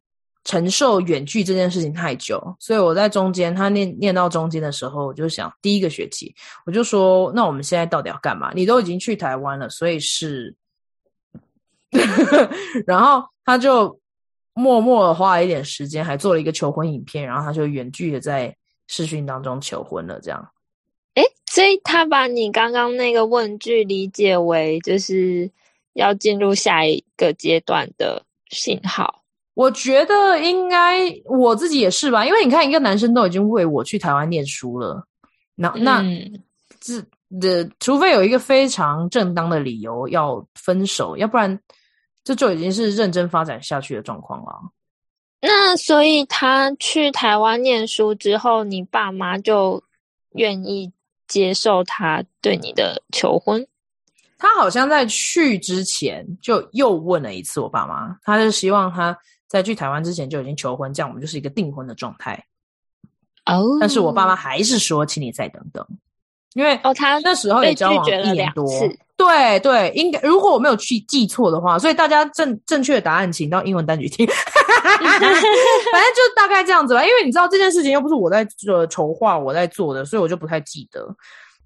[0.47, 6.33] 承受远距这件事情太久，所以我在中间他念念到中间的时候，我就想第一个学期
[6.65, 8.51] 我就说，那我们现在到底要干嘛？
[8.55, 10.55] 你都已经去台湾了，所以是，
[12.88, 13.99] 然后他就
[14.53, 18.55] 默默的花了一点时间，还做了一个求婚影片，然后他就远距的在。
[18.89, 20.49] 视讯当中求婚了，这样，
[21.15, 25.51] 诶，所以他把你刚刚那个问句理解为就是
[25.91, 29.25] 要进入下一个阶段的信号。
[29.58, 35.04] 我觉得应该我自己也是吧，因为你看，一个男生都已经为我去台湾念书了，
[35.56, 36.04] 那那
[36.80, 37.04] 这
[37.41, 41.60] 的，除非有一个非常正当的理由要分手，要不然
[42.24, 44.54] 这就已经是认真发展下去的状况了。
[45.41, 49.84] 那所以他去台湾念书之后，你爸妈就
[50.34, 50.91] 愿意
[51.28, 53.65] 接受他对你的求婚？
[54.38, 62.45] 他好像在去之前就又问了一次我爸妈，他是希望他在去台湾之前就已经求婚，这样我们就是一个订婚的状态。
[63.45, 65.86] 哦，但是我爸妈还是说，请你再等等，
[66.53, 68.63] 因为哦，他那时候也交往一年多。
[68.63, 74.27] 哦对对，应该如果我没有去记错的话，所以大家正正确的答案，请到英文单曲听。
[74.29, 75.33] 反正
[76.13, 81.03] 就大概这样子吧，因为你知道这件事情又不是我在做筹划，我在做的，所以我就不太记得。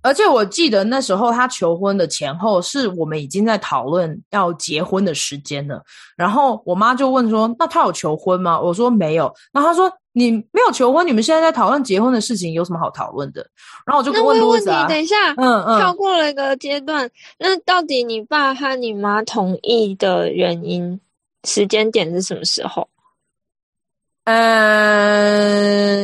[0.04, 5.84] 而且我记得那时候他求婚的前后，是我们已经在讨论要结婚的时间了。
[6.16, 13.46] 然后我妈就问说：“那他有求婚吗？”我说：“没有。”然后他说：“你没有求婚，你们现在在讨论结婚的事情，有什么好讨论的？”
[13.86, 17.10] 然后我就问路易斯啊，等一下，嗯嗯，跳过了一个阶段。
[17.38, 21.00] 那到底你爸和你妈同意的原因，
[21.48, 22.88] 时间点是什么时候？
[24.24, 25.98] 呃，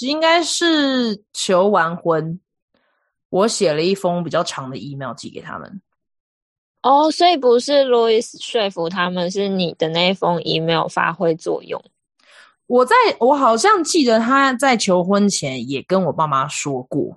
[0.00, 2.38] 应该是求完婚。
[3.32, 5.80] 我写了一封比较长的 email 寄给他们。
[6.82, 11.82] 哦，所以不是 Louis 说服他们，是你的那封 email 发挥作用。
[12.66, 17.16] 我在我好像记得他在求婚前也跟我爸妈说过，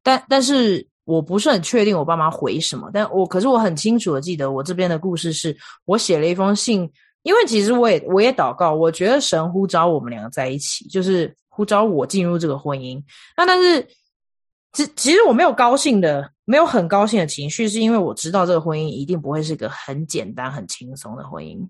[0.00, 2.88] 但但是我不是很确定我爸妈回什么。
[2.92, 6.88] 但我可是我很清楚的记得，我这边的故事是我写了一封信，
[7.24, 13.02] 因为其实我也我也祷告，我觉得神呼召我们两个在一起，就是呼召我进入这个婚姻。
[13.36, 13.84] 那但是。
[14.76, 21.66] 其其实我没有高兴的，没有很高兴的情绪，是因为我知道这个婚姻一定不会是个很简单、很轻松的婚姻。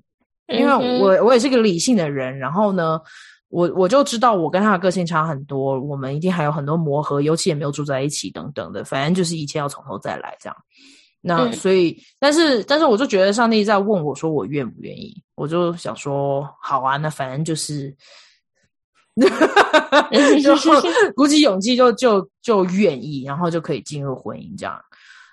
[0.48, 3.00] 因为我我也是个理性的人，然后呢，
[3.48, 10.56] 我我就知道我跟他的个性差很多，我们一定还有很多磨合，尤其也没有住在一起等等的，反正就是一切要从头再来这样。
[11.20, 17.96] 那所以，但是但是我就觉得上帝在问我说我愿不愿意，我就想说好啊，那反正就是。
[20.42, 20.54] 就
[21.14, 24.78] 鼓起勇气就就就愿意，然后就可以进入婚姻这样。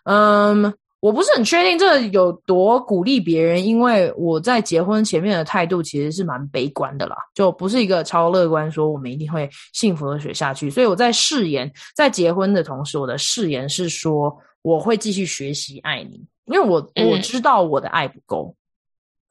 [0.05, 10.69] 嗯，我不是很确定这有多鼓励别人，因为我在结婚前面的态度其实是蛮悲观的啦，就不是一个超乐观，说我们一定会幸福的学下去。
[10.69, 18.55] 所以我在誓言，在结婚的同时，我的誓言是说我会继续学习爱你，因为我我知道我的爱不够。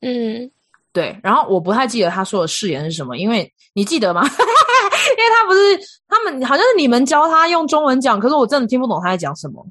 [0.02, 0.50] 嗯。
[0.92, 4.22] 对，然后我不太记得他说的誓言是什么，因为你记得吗？
[4.28, 9.66] 因为他不是他们，好像是你们教他用中文讲，可是我真的听不懂他在讲什么。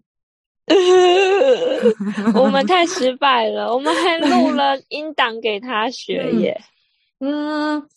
[2.33, 6.59] 我们太失败了，我们还录了 音档给他学耶。
[7.19, 7.87] 嗯，嗯，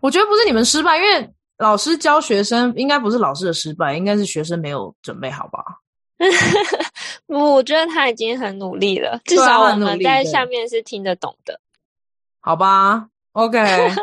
[0.00, 5.62] 我觉得不是你们失败，因为老师教学生应该不是老师的失败，应该是学生没有准备好吧？
[7.26, 11.60] 我觉得他已经很努力了，至少我们在下面是听得懂的。
[12.46, 13.58] 好吧，OK。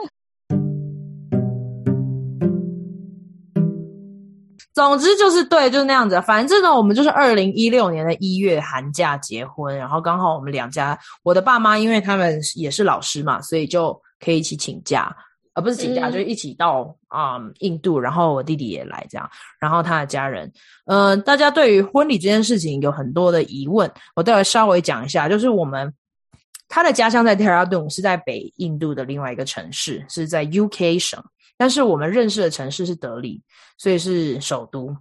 [4.73, 6.19] 总之就是对，就是那样子。
[6.23, 15.15] 反正呢，我们就是二零一六年的一月寒假结婚，然后刚好我们两家，我的爸妈因为他们也是老师嘛，所以就可以一起请假，
[15.53, 20.51] 而、呃、不是请假，嗯、就一起到啊、嗯、印度，然后我弟弟也来这样，然后他的家人，
[20.85, 25.93] 嗯、呃，大家对于婚礼这件事情有很多的疑问，我待会稍微讲一下，就是我们
[26.71, 31.21] 他的家乡在 Dehradun，是在北印度的另外一个城市，是在 UK 省。
[31.57, 33.43] 但是我们认识的城市是德里，
[33.77, 34.95] 所以是首都。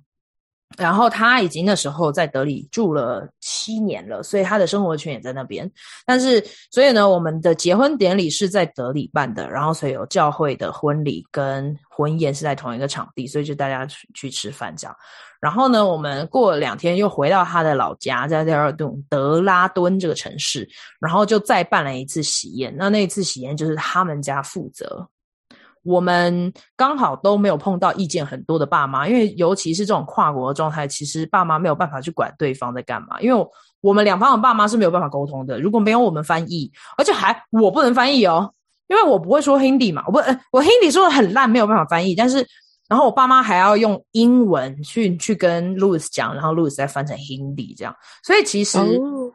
[0.77, 5.71] 然后他已经那时候在德里住了七年了，所以他的生活圈也在那边。
[6.05, 14.97] 但是，所以呢，我们的结婚典礼是在德里办的，然后所以有教会的婚礼跟婚宴是在同一个场地，所以就大家去去吃饭这样。
[15.41, 20.69] 然后呢，我们过了两天又回到他的老家，在德尔顿德拉敦这个城市，
[21.01, 22.75] 然后就再办了一次喜宴。
[22.77, 25.09] 那那一次喜宴就是他们家负责。
[25.83, 33.47] 我们刚好都没有碰到意见很多的爸妈，因为尤其是这种跨国的状态，其实爸妈没有办法去管对方在干嘛，因为
[33.81, 35.59] 我们两方的爸妈是没有办法沟通的。
[35.59, 38.53] 如果没有我们翻译，而且还我不能翻译哦，
[38.89, 40.19] 因为我不会说 Hindi 嘛，我不，
[40.53, 42.47] 我 Hindi 说的很烂，没有办法翻译，但是。
[42.91, 48.79] 然后我爸妈还要用英文去去跟 Louis 讲，然后 Louis 再翻成 Hindi 这样，所以其实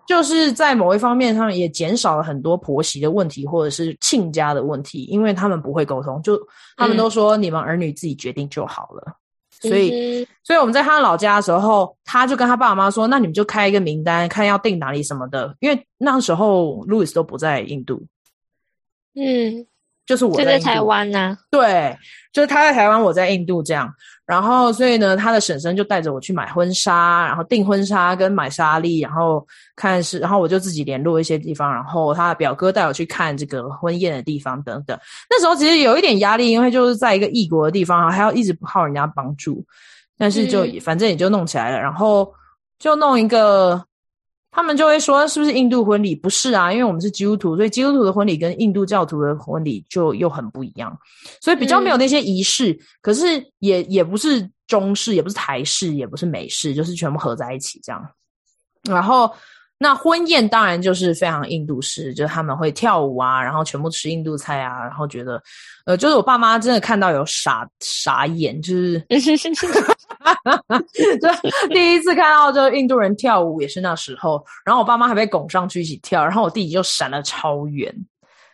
[0.05, 6.37] 就是在某一方面，他们也减少了很多婆媳的问题或者是亲家的问题，因为他们不会沟通，就
[6.75, 9.17] 他们都说你们儿女自己决定就好了。
[9.63, 18.03] 嗯、所以，所以我们在他老家的时候，他就跟他爸妈说：“那你们就开一个名单，看要订哪里什么的。”因为那时候 Louis 都不在印度。
[19.15, 19.65] 嗯。
[20.05, 21.97] 就是我在，在台湾呢、啊，对，
[22.31, 23.91] 就是他在台湾，我在印度这样。
[24.25, 34.97] 然后，所以呢，他的婶婶就带着我去买婚纱，然后订婚纱跟买纱丽，然后看是，然后我就自己联络一些地方，然后他的表哥带我去看这个婚宴的地方等等。
[35.29, 39.63] 那时候其实有一点压力，因为就是在一个异国的地方，还要一直靠人家帮助，
[40.17, 42.31] 但是就、嗯、反正也就弄起来了，然后
[42.79, 43.83] 就弄一个。
[44.55, 46.15] 他们就会说，是不是印度婚礼？
[46.15, 50.97] 不是啊，因为我们是基督徒，所以基督徒的婚礼跟印度教徒的婚礼就又很不一样，
[51.41, 52.71] 所以比较没有那些仪式。
[52.71, 58.01] 嗯、可是也也不是中式，也不是台式，也不是美式，就是全部合在一起这样。
[58.83, 59.29] 然后
[59.77, 65.41] 那婚宴当然就是非常印度式，就是他们会跳舞啊，然后全部吃印度菜啊，然后觉得
[65.85, 69.03] 呃，就是我爸妈真的看到有傻傻眼，就是。
[71.21, 71.27] 就
[71.69, 77.93] 第一次看到就印度人跳舞也是那时候，然后我爸妈还被拱上去一起跳，然后我弟弟就闪了超远。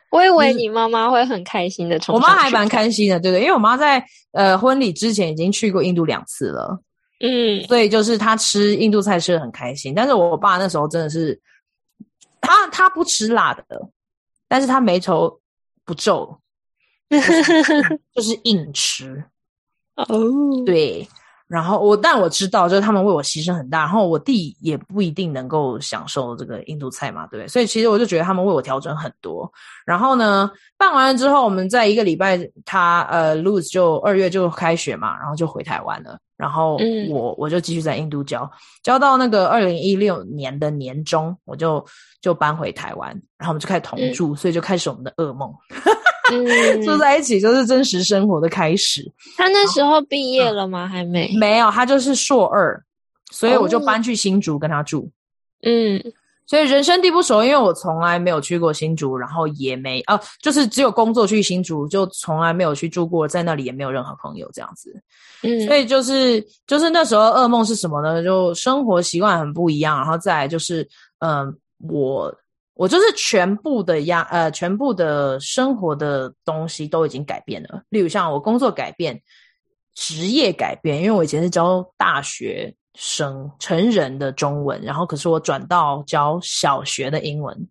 [0.09, 4.03] 我以为你妈妈会很开心的冲，我妈还蛮开心的，对对，因为我妈在
[4.33, 6.77] 呃婚礼之前已经去过印度两次了，
[7.21, 9.93] 嗯，所以就是他吃印度菜吃的很开心。
[9.93, 11.39] 但是我爸那时候真的是，
[12.39, 13.89] 他他不吃辣的，
[14.47, 15.39] 但是他眉头
[15.85, 16.39] 不皱，
[17.09, 17.43] 就是、
[18.15, 19.23] 就是硬吃
[19.95, 20.07] 哦，
[20.65, 21.07] 对。
[21.47, 23.79] 然后我，但我知道，就是他们为我牺牲很大。
[23.79, 27.47] 然后我弟也不一定能够享受这个印度菜嘛，对不对？
[27.49, 29.51] 所以其实我就觉得他们为我调整很多。
[29.85, 36.17] 然后呢，办完了之后，我们在一个礼拜他，他呃，Louis 就二月就开学嘛，然后就回台湾了。
[36.41, 36.71] 然后
[37.07, 38.49] 我、嗯、我就继续在印度教，
[38.81, 41.85] 教到那个二零一六年的年中，我就
[42.19, 45.53] 就搬回台湾，然后我们就开始同住，嗯、所以就开始我们的噩梦。
[46.33, 46.43] 嗯、
[46.81, 49.07] 住在一起就是真实生活的开始。
[49.37, 50.87] 他那时候毕业了吗？
[50.87, 51.31] 嗯、还没？
[51.37, 52.83] 没有，他就是硕二，
[53.31, 55.11] 所以我就搬去新竹跟他住。
[55.61, 56.01] 嗯，
[56.51, 64.93] 所以人生地不熟，因为我从来没有去过新竹，然后也没啊，就是只有工作去新竹，就从来没有去住过，在那里也没有任何朋友这样子。
[65.43, 68.21] 嗯，所以就是就是那时候噩梦是什么呢？
[68.21, 70.85] 就生活习惯很不一样，然后再来就是
[71.19, 71.53] 嗯、呃，
[71.87, 72.35] 我。
[72.73, 77.83] 我就是全部的压呃，全部的生活的东西都已经改变了。
[77.89, 79.21] 例如像我工作改变，
[79.93, 87.67] 职业改变，因为我以前是教大学生成人的中文，然后可是我转到教小学的英文，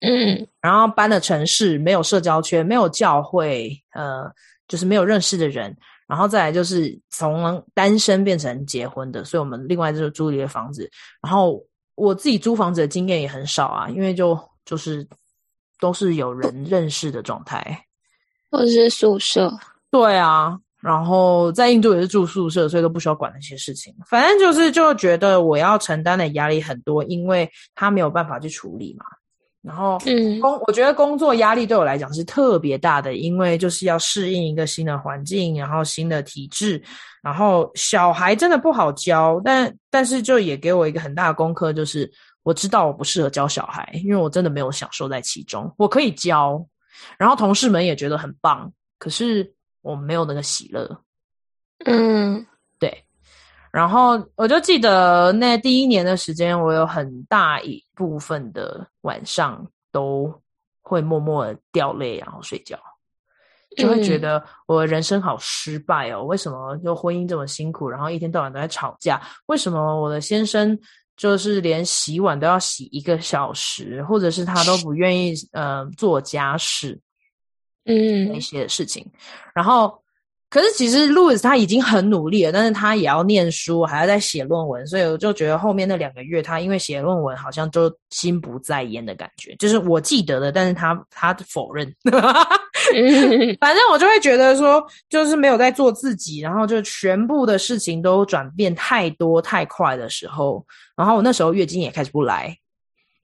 [0.00, 4.30] 嗯，然后搬了城市，没有社交圈，没有教会，呃，
[4.68, 10.90] 就是没有认识的人，然后再来就是从单身变成结婚的，所以我们另外就是租了一个房子，
[11.22, 11.64] 然后。
[11.98, 15.08] 我自己租房子的经验也很少啊，因为就就是
[15.80, 17.86] 都是有人认识的状态，
[18.50, 19.50] 或者是宿舍。
[19.90, 23.92] 对啊，然后在印度也是住宿舍，所以都不需要管那些事情。
[24.08, 29.04] 反正就是就觉得我要承担的压力很多，因为他没有办法去处理嘛。
[29.62, 36.80] 然后，嗯，工我觉得工作压力对我来讲是特别大的，因为就是要适应一个新的环境，然后新的体制，
[37.20, 42.08] 然后小孩真的不好教，但但是就也给我一个很大的功课，就是
[42.44, 45.68] 我知道我不适合教小孩，因为我真的没有享受在其中。
[45.78, 46.64] 我可以教，
[47.18, 49.52] 然后同事们也觉得很棒，可是
[49.86, 51.00] 我没有那个喜乐。
[51.84, 52.44] 嗯，
[52.80, 53.04] 对，
[53.70, 60.42] 然后我就记得那第一年的时间，我有很大一部分的晚上都
[60.82, 62.76] 会默默的掉泪，然后睡觉，
[63.76, 66.24] 就会觉得我的人生好失败哦。
[66.24, 69.22] 为什么就婚姻这么辛苦，然后一天到晚都在吵架？
[69.46, 70.76] 为什么我的先生
[71.16, 76.98] 就是连洗碗都要洗一个小时，或者是他都不愿意呃做家事？
[77.86, 79.06] 嗯，一些事情，
[79.54, 79.98] 然后。
[80.48, 91.92] 可是其实 Louis 他已经很努力了，但是他也要念书，还要在写论文，所以我就觉得后面那两个月，他因为写论文，好像就心不在焉的感觉，就是我记得的，但是他他否认。
[93.60, 100.64] 反正我就会觉得说，就是没有在做自己，然后就全部的事情都转变太多太快的时候，
[100.96, 102.56] 然后我那时候月经也开始不来。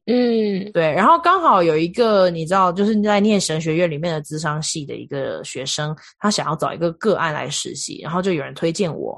[0.06, 9.16] 嗯，对，然后刚好有一个你知道，就是在念神学院里面的咨商系的一个学生，他想要找一个个案来实习，然后就有人推荐我，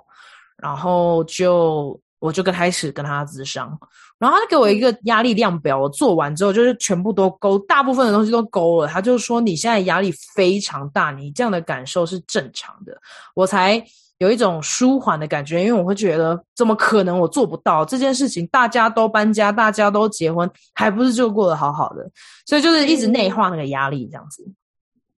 [0.59, 3.79] 然后就我就跟开始跟他咨商，
[4.19, 12.95] 然后他给我一个压力量表，我做完之后就是全部都勾，大部分的东西都勾了，他就说你现在压力非常大，你这样的感受是正常的，
[13.35, 13.83] 我才。
[14.25, 18.47] 有一种舒缓的感觉，因为我会觉得怎么可能我做不到这件事情？
[18.47, 22.11] 大家都搬家，大家都结婚，还不是就过得好好的？
[22.47, 24.43] 所以就是一直内化那个压力这样子。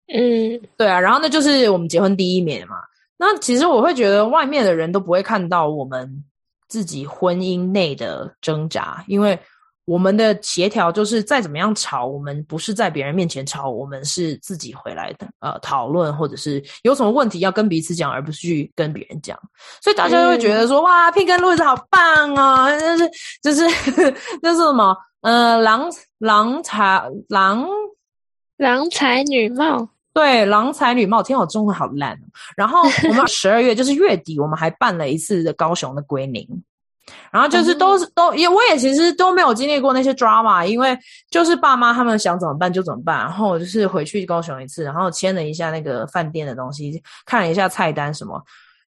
[0.07, 0.99] 嗯，对啊。
[0.99, 2.77] 然后那就是我们结婚第一年嘛。
[3.17, 6.23] 那其实我会觉得外面的人都不会看到我们
[6.67, 9.39] 自己婚姻内的挣扎，因为。
[9.85, 19.39] 我们的协调就是再怎么样吵，我们不是在别人面前吵，我们是自己回来的，呃，讨论或者是有什么问题要跟彼此讲，而不是去跟别人讲。
[19.81, 23.09] 所以大家就会觉得说，嗯、哇，Pin 跟 Louis 好棒哦，就是
[23.41, 24.11] 就是
[24.41, 27.67] 就是什么，呃，郎郎才郎
[28.57, 31.21] 郎才女貌，对，郎才女貌。
[31.21, 32.19] 天，我中文好烂。
[32.57, 36.47] 然后我们 十二月就是月底，我们还办了一次的高雄的归宁。
[37.31, 40.97] 然后就是都是都也，我也其实都没有经历过那些 drama，因为
[41.29, 43.17] 就是爸妈他们想怎么办就怎么办。
[43.19, 48.41] 然后我就是回去高雄一次，然后签了一下那个饭店的东西，看了一下菜单什么，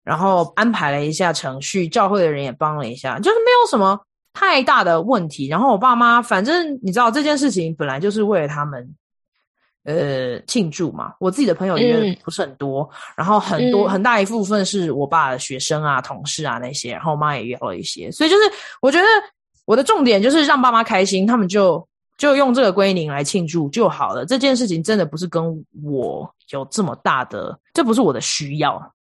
[0.05, 3.99] 然后安排了一下程序，教会的人也帮了一下，就是没有什么
[4.33, 5.49] 太大的问题。
[5.49, 8.95] 然后我爸妈反正你知道这件事情本来就是为了他们。
[9.85, 18.43] 呃，庆祝嘛，我自己的朋友也不是很多，嗯、然后很多、嗯、很大一部分是我爸的学生啊、同事啊那些，然后我妈也约了一些，所以就是
[18.81, 19.07] 我觉得
[19.65, 21.85] 我的重点就是让爸妈开心，他们就
[22.17, 24.25] 就用这个归宁来庆祝就好了。
[24.25, 28.93] 这件事情真的不是跟我有这么大的，这不是我的需要，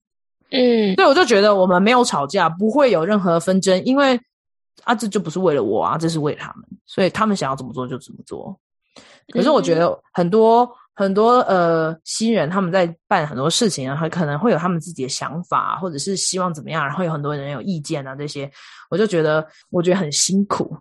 [0.50, 4.18] 嗯，所以我就觉得我们没有吵架，不会有任何纷争，因为
[4.84, 8.58] 啊，这就不是为了我啊，这是为了他们，所以他们想要怎么做就怎么做。
[9.30, 18.50] 可是我觉得很多、嗯、很多呃新人他们在办很多事情啊，他可能会有他们自己的想法，或者是希望怎么样，然后有很多人有意见啊，这些
[18.90, 20.76] 我就觉得我觉得很辛苦。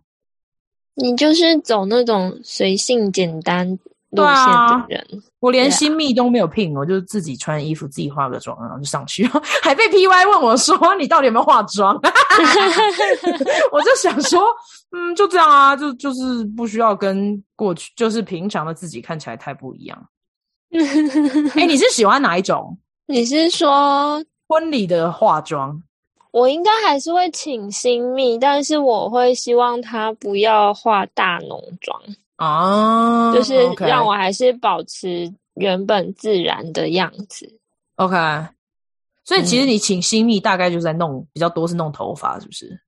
[0.95, 3.79] 你就是走那种随性简单
[4.11, 9.27] 路线的人，啊、我连新密都没有聘，我就自己穿衣服，自己化个妆，然后就上去，
[9.61, 11.93] 还被 PY 问我说：“你到底有没有化妆？”
[13.71, 14.41] 我就想说，
[14.91, 20.09] 嗯，就这样啊，就就是不需要跟过去，就是平常的自己看起来太不一样。
[20.73, 22.77] 哎、欸，你是喜欢哪一种？
[23.05, 25.81] 你是说婚礼的化妆？
[26.31, 31.99] 我应该还是会请新密，但是我会希望他不要化大浓妆。
[32.39, 37.59] 啊，就是让我还是保持原本自然的样子。
[37.97, 38.15] OK，
[39.25, 42.79] 所以其实你请新密大概就是在弄比较多是弄头发，是不是？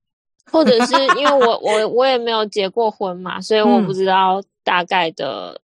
[0.50, 5.60] 或者是 因为我我我也没有结过婚嘛，所以我不知道大概的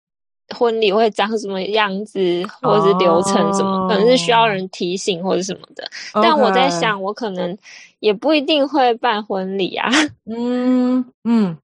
[0.55, 3.91] 婚礼会长什么样子，或者是流程什么，oh.
[3.91, 5.87] 可能是需要人提醒或者什么的。
[6.13, 7.55] 但我在想，我可能
[7.99, 9.91] 也不一定会办婚礼啊。
[10.25, 11.55] 嗯嗯，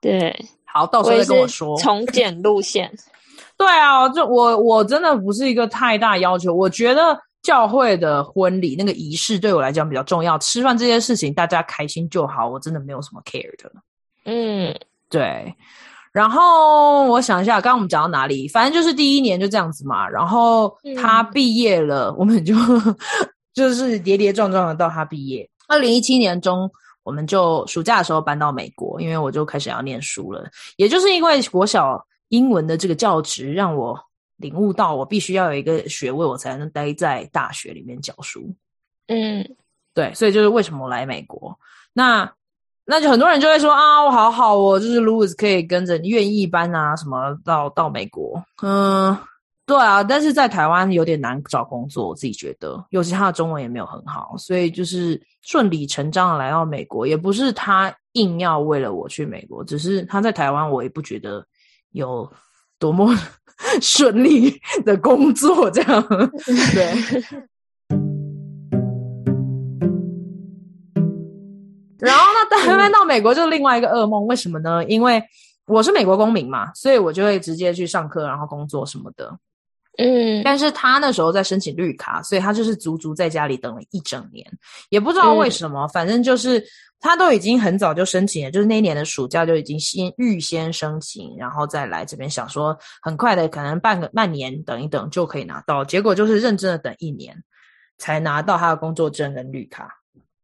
[0.00, 0.44] 对。
[0.72, 1.76] 好，到时候再跟我说。
[1.76, 2.90] 从简路线，
[3.58, 6.54] 对啊，就我我真的不是一个太大要求。
[6.54, 13.70] 我觉得教会的婚礼那个仪式对我来讲比较重要，吃饭这件事情大家开心就好，我真的没有什么 care 的。
[14.24, 14.74] 嗯，
[15.10, 15.54] 对。
[16.10, 18.48] 然后我想一下，刚刚我们讲到哪里？
[18.48, 20.08] 反正就是第一年就这样子嘛。
[20.08, 22.54] 然后他毕业了，嗯、我们就
[23.54, 25.48] 就是跌跌撞撞的到他毕业。
[25.68, 26.70] 二零一七年中。
[27.02, 30.44] 我们就暑假的时候搬到美国，因为我就开始要念书了。
[30.76, 33.98] 也就是因为国小英文的这个教职，让我
[34.36, 38.54] 领悟到我必须要有一个学位，我才能待在大学里面教书。
[39.08, 39.56] 嗯，
[39.94, 41.58] 对，所以就是为什么我来美国。
[41.92, 42.32] 那
[42.84, 48.42] 那就很多人就会说啊，我好好哦，就是 Louis 可以跟着你愿意搬啊什么到到美国。
[48.62, 49.16] 嗯，
[49.64, 61.46] 对啊，但是在台湾有点难找工作，我自己觉得，尤其他的中文也没有很好，所以就是顺理成章的来到美国，也不是他硬要为了我去美国，只是他在台湾，我也不觉得
[61.92, 62.30] 有
[62.78, 63.14] 多么
[63.80, 64.52] 顺利
[64.84, 66.04] 的工作这样。
[66.74, 67.22] 对。
[72.00, 74.84] 然后呢，台湾到美国就是另外一个噩梦，为什么呢？
[74.86, 75.22] 因为
[75.66, 79.38] 我是美国公民嘛，所以我就会直接去上课，然后工作什么的。
[79.98, 84.46] 嗯，但是他那时候在申请绿卡，所以他就是足足在家里等了一整年，
[84.88, 86.64] 也不知道为什么，嗯、反正就是
[86.98, 97.36] 他都已经很早就申请了，就是那一年的暑假就已经先预先申请，然后再来这边想说很快的，可能半个半年等一等就可以拿到，结果就是认真的等一年
[97.98, 99.90] 才拿到他的工作证跟绿卡。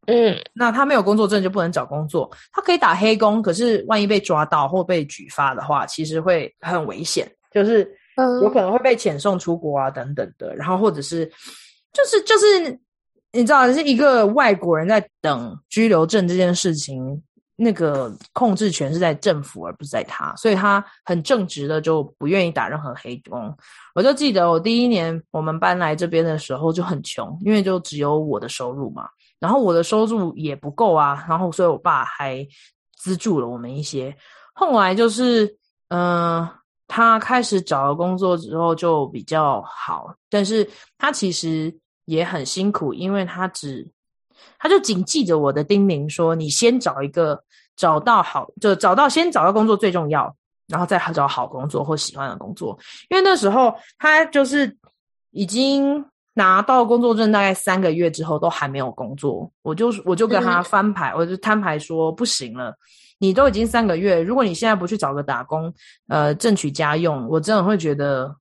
[0.08, 7.90] 嗯，那他没有工作证就不能找工作，他可以打黑工，可是万一被抓到或被举发的话，其实会很危险，就是。
[8.42, 11.24] 有可能会被遣送出国啊，等等的，然后或者是，
[11.92, 12.78] 就是就是，
[13.32, 17.22] 你知道，是一个外国人在等居留证这件事情，
[17.54, 23.56] 那个控制权是在政府而不是在他，所以他很正直的就不愿意打任何黑工。
[23.94, 29.08] 我就记得我第一年我们搬来这边的时候就很穷，因为就只有我的收入嘛，
[29.38, 32.44] 然后我的收入也不够啊，然后所以我爸还
[32.96, 34.16] 资助了我们一些。
[34.54, 35.46] 后来就是，
[35.88, 36.50] 嗯、呃。
[36.88, 41.72] 他开始找了工作之后就比较好，但是他其实
[42.06, 43.86] 也很辛苦，因为他只，
[44.58, 47.44] 他就谨记着我的叮咛说：你先找一个
[47.76, 50.34] 找到好，就找到先找到工作最重要，
[50.66, 52.76] 然后再找好工作或喜欢的工作。
[53.10, 54.74] 因为那时候他就是
[55.30, 62.74] 已经拿到工作证大概三个月之后都还没有工作，我就我就跟他翻牌，我就摊牌说不行了。
[63.18, 65.72] 你都已经三个月，如果你现在不去找个打工，
[66.08, 68.34] 呃，挣取家用，我真的会觉得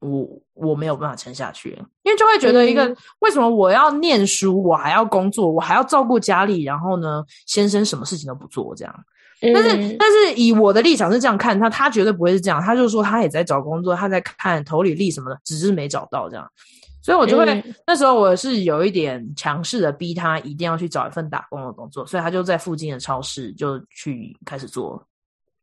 [0.00, 1.70] 我我没有办法撑下去，
[2.02, 8.94] 因为就会觉得一个、嗯、为什么我要念书，我还要工作，我还要照顾家里，然后呢，先生什么事情都不做这样。
[9.54, 16.50] 但是、嗯、但是以我的立场是这样看他，他绝对不会是这样，他就说他也在找工作，他在看投履历什么的，只是没找到这样。
[17.06, 25.00] 所以我就会、嗯、那时候我是有一点强势的逼他一定要去找一份打工的工作，所以他就在附近的超市就去开始做。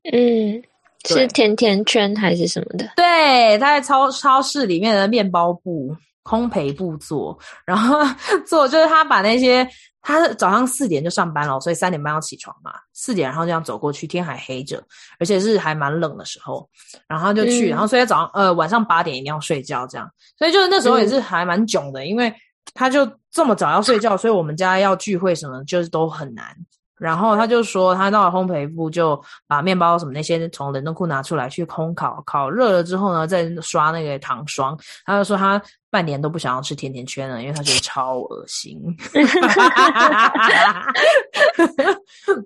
[0.10, 0.64] 嗯，
[1.06, 2.90] 是甜甜圈还是什么的？
[2.96, 5.94] 对，他在超超市里面的面包部、
[6.24, 8.00] 烘焙部做，然后
[8.48, 9.68] 做就是他把那些。
[10.06, 12.74] 他早上四点就上班了，所以三点半要起床嘛。
[12.92, 14.84] 四点，然后这样走过去，天还黑着，
[15.18, 16.70] 而且是还蛮冷的时候，
[17.08, 20.06] 然后就去，嗯、然后所以早上呃晚上八点一定要睡觉，这样。
[20.38, 22.36] 所以就是那时候也是还蛮囧的，嗯、因为
[22.74, 26.54] 他就这么早要睡觉，所以我们家要聚会什么就是都很难。
[27.04, 34.80] 然后他就说，他到了烘焙部就把面包什么那些从冷冻库拿出来去烘烤，烤热了之后呢，再刷那个糖霜。
[35.06, 35.62] 他就说他。
[35.94, 38.82] 半年都不想要吃甜甜圈了，因为他觉得超恶心。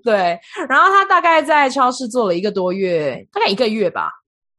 [0.04, 0.38] 对，
[0.68, 4.12] 然后他大概在超市做了一个多月，大概一个月吧。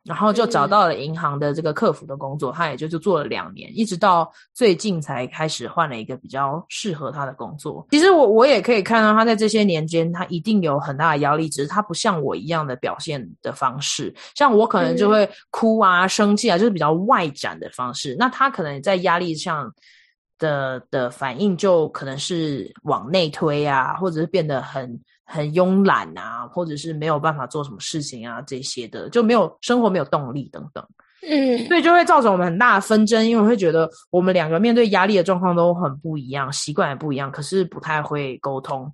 [0.08, 7.86] 然后就找到了银行的这个客服的工作，他也就就做了两年，一直到最近才开始换了一个比较适合他的工作。
[7.90, 14.14] 其实我我也可以看到他在这些年间，他一定有很大的压力，只是他不像我一样的表现的方式。
[14.34, 18.16] 像我可能就会哭啊、生气啊，就是比较外展的方式。
[18.18, 19.70] 那他可能在压力上
[20.38, 24.98] 的的反应，就可能是往内推啊，或者是变得很。
[25.30, 30.82] 很慵懒啊，或者是没有办法做什么事情啊，这些的就没有生活没有动力等等，
[31.20, 38.90] 嗯，所以就会造成我们很大的纷争，因为我会觉得我们两个面对压力的状况都很不一样，习惯也不一样，可是不太会沟通。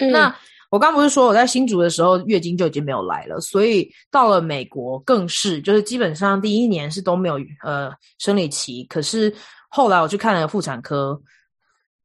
[0.00, 0.34] 嗯、那
[0.70, 9.30] 我刚不是说我在新竹的时候月经就已经没有来了，所以到了美国更是，就是基本上第一年是都没有呃生理期，可是
[9.68, 11.20] 后来我去看了妇产科，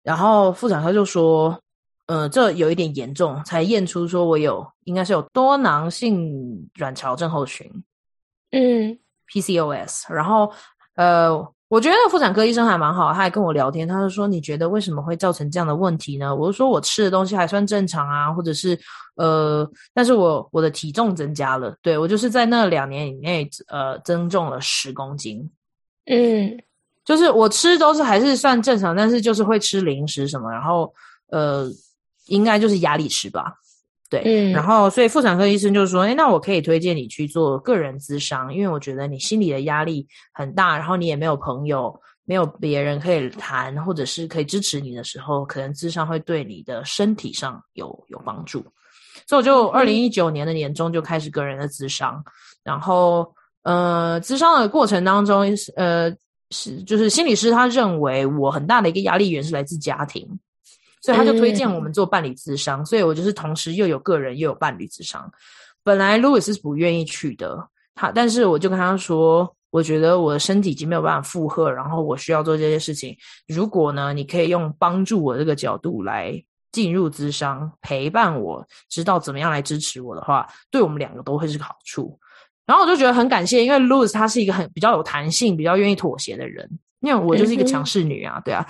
[0.03, 1.57] 然后妇产科就说。
[2.07, 7.67] 呃，这有一点严重，才验出说我有应该是有多囊性卵巢症候群，
[8.51, 8.95] 嗯
[9.27, 10.13] ，PCOS。
[10.13, 10.51] 然后
[10.95, 11.31] 呃，
[11.67, 16.35] 我觉得妇产科医生还蛮好，他还跟我聊天，他就说，你觉得为什么会造成这样的问题呢？
[16.35, 18.79] 我就说我吃的东西还算正常啊，或者是
[19.15, 25.49] 呃，但是我我的体重增加了，对，我就是在那两年以内呃增重了十公斤，
[26.05, 26.55] 嗯，
[27.03, 30.93] 就是我吃都是还是算正常，但是就是会吃零食什么，然后
[31.31, 31.67] 呃。
[32.27, 33.53] 应该就是压力吃吧，
[34.09, 48.65] 对，嗯，然后所以妇产科医生就说，哎，那我可以推荐你去做个人咨商，因为我觉得你心里的压力很大，然后你也没有朋友，没有别人可以谈，或者是可以支持你的时候，可能咨商会对你的身体上有有帮助。
[49.27, 52.23] 所以我就二零一九年的年中就开始个人的咨商，
[52.63, 55.45] 然后呃，咨商的过程当中，
[55.75, 56.11] 呃，
[56.51, 60.27] 是就是心理师他认为我很大的一个压力源是来自家庭，
[61.05, 65.31] 所以他就推荐我们做伴侣咨商，嗯、所以我就是同时又有个人又有伴侣咨商。
[65.83, 67.55] 本来 Louis 是不愿意去的，
[67.93, 73.15] 他但是我就跟他说，我觉得我的身体已经没有办法负荷，然后我需要做这些事情。
[73.47, 82.19] 如果呢，你可以用帮助我这个角度来进入咨商，陪伴我，知道怎么样来支持我的话，对我们两个都会是个好处。
[82.65, 86.67] 然后我就觉得很感谢，因为 Louis 他是一个很比较有弹性、比较愿意妥协的人，
[87.05, 88.65] 因为我就是一个强势女啊，对啊，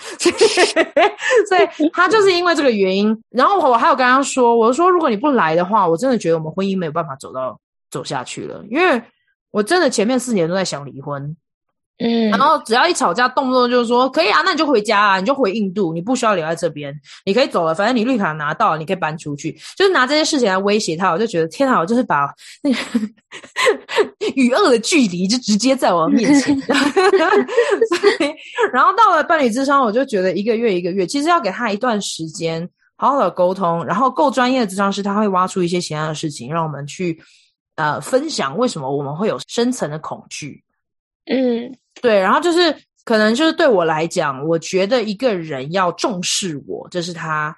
[1.47, 3.17] 所以她就是因为这个原因。
[3.29, 7.57] 然后我还有跟她说，我说如果你不来的话，我真的觉得我们婚姻没有办法走到
[7.89, 9.01] 走下去了，因为
[9.51, 11.36] 我真的前面四年都在想离婚。
[11.97, 16.93] 嗯，然后只要一吵架，动不动就是说可以啊，那你就回家啊，你就回印度，你不需要留在这边，
[17.25, 21.09] 你可以走了，反正你绿卡拿到了，你可以搬出去，就是拿这些事情来威胁他。
[21.11, 22.27] 我就觉得天啊，我就是把
[22.61, 22.77] 那个
[24.35, 26.53] 与恶的距离就直接在我面前。
[28.73, 37.17] 然后到了伴侣智商，我就觉得一个月一个月，其实要给他一段时间，好好的沟通，然后够专业的智商师，他会挖出一些其他的事情，让我们去
[37.77, 40.61] 呃分享为什么我们会有深层的恐惧。
[41.31, 41.73] 嗯。
[42.01, 47.55] 对，然后就是可能就是对我来讲，我觉得一个人要重视我，这是他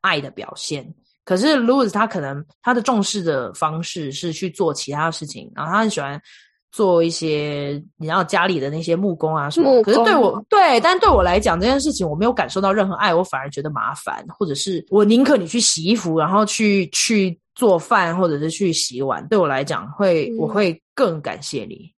[0.00, 0.86] 爱的表现。
[1.24, 6.18] 可是 Louis 他可能他的重视的方式是去做其他的事情，然后他很喜欢
[6.72, 9.82] 做一些你知道家里的那些木工啊什么。
[9.82, 19.26] 可是对我对，但对我来讲这件事情我没有感受到任何爱，我反而觉得麻烦，或者是我宁可你去洗衣服，然后去去做饭，或者是去洗碗。
[19.28, 21.92] 对我来讲会，我会更感谢你。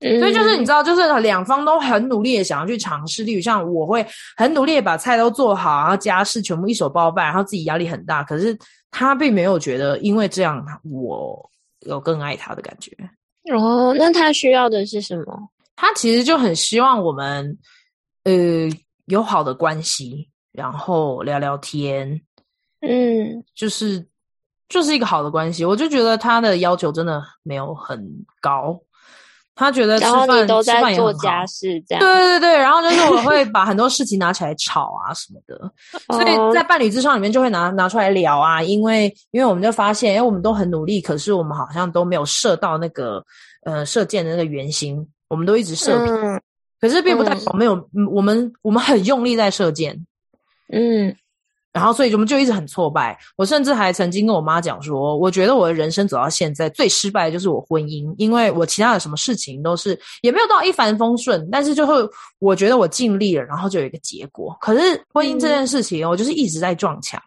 [0.00, 3.22] 所以就是你知道，就是两方都很努力的想要去尝试。
[3.22, 8.24] 例如像我会很努力的把菜都做好，然后家事全部一手包办，然后自己压力很大。
[8.24, 8.58] 可是
[8.90, 12.90] 他并没有觉得因为这样我有更爱他的感觉。
[13.54, 15.48] 哦，那他需要的是什么？
[15.76, 17.58] 他其实就很希望我们
[18.24, 18.32] 呃
[19.04, 22.20] 有好的关系，然后聊聊天。
[22.80, 24.06] 嗯，就是
[24.66, 25.62] 就是一个好的关系。
[25.62, 28.02] 我就觉得他的要求真的没有很
[28.40, 28.80] 高。
[29.54, 35.70] 他觉得吃饭都在做家事，这样对对对，然后就是我会把很多事情拿起来吵啊什么的，
[36.14, 43.22] 所以在伴侣咨商里面就会拿拿出来聊啊，因为因为我们就发现，哎，我们都很努力，可是我们好像都没有射到那个
[43.64, 46.40] 呃射箭的那个圆心，我们都一直射偏，嗯、
[46.80, 50.06] 可是并不代表没有，嗯、我们我们很用力在射箭，
[50.72, 51.14] 嗯。
[51.72, 53.18] 然后，所以我们就一直很挫败。
[53.36, 61.94] 我甚至还曾经跟我妈讲说，我觉得我的人生走到现在最失败的就是我婚姻，因为我其他的什么事情都是也没有到一帆风顺，但是就会
[62.38, 64.56] 我觉得我尽力了，然后就有一个结果。
[64.60, 67.22] 可是婚姻这件事情，我就是一直在撞墙。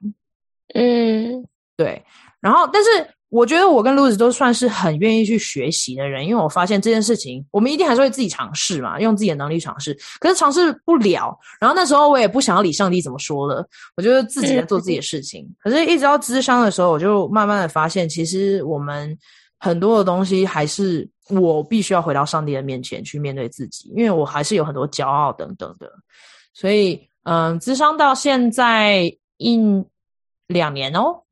[0.74, 1.46] 嗯，
[1.78, 2.04] 对。
[2.40, 2.90] 然后，但是。
[3.34, 9.98] 我觉得我跟 Louis 都算是很愿意去学习的人，因为我发现这件事情，我们一定还是会自己尝试嘛，用自己的能力尝试。
[10.20, 13.68] 可是尝试不了，然后那时候我也不想要理上帝怎么说了，
[13.98, 15.50] 我就自己在做自己的事情。
[15.60, 19.18] 可是，一直到咨商的时候，我就慢慢的发现，其实我们
[19.58, 25.92] 很多的东西还是我必须要回到上帝的面前去面对自己，因为我还是有很多骄傲等等的。
[26.54, 29.60] 所以，嗯，咨商到现在一
[30.46, 31.23] 两年哦。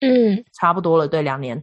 [0.00, 1.62] 嗯，差不多了，对，两年。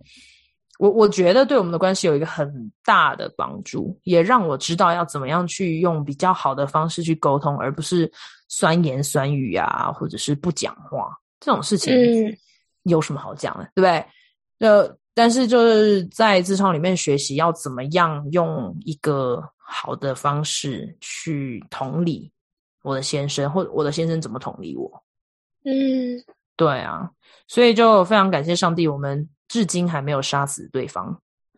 [0.79, 8.11] 我我觉得对我们的关系有一个很大的帮助，也让我知道要怎么样去用比较好的方式去沟通，而不是
[8.47, 11.09] 酸言酸语啊，或者是不讲话
[11.39, 11.91] 这种事情。
[11.95, 12.37] 嗯，
[12.83, 14.69] 有什么好讲的，对不对？
[14.69, 22.31] 呃，但是就是在职场里面学习要怎么样用一个好的方式去同理
[22.83, 25.03] 我的先生，或者我的先生怎么同理我。
[25.65, 26.23] 嗯。
[26.57, 27.09] 对啊，
[27.47, 31.17] 所以就非常感谢上帝，我们至今还没有杀死对方。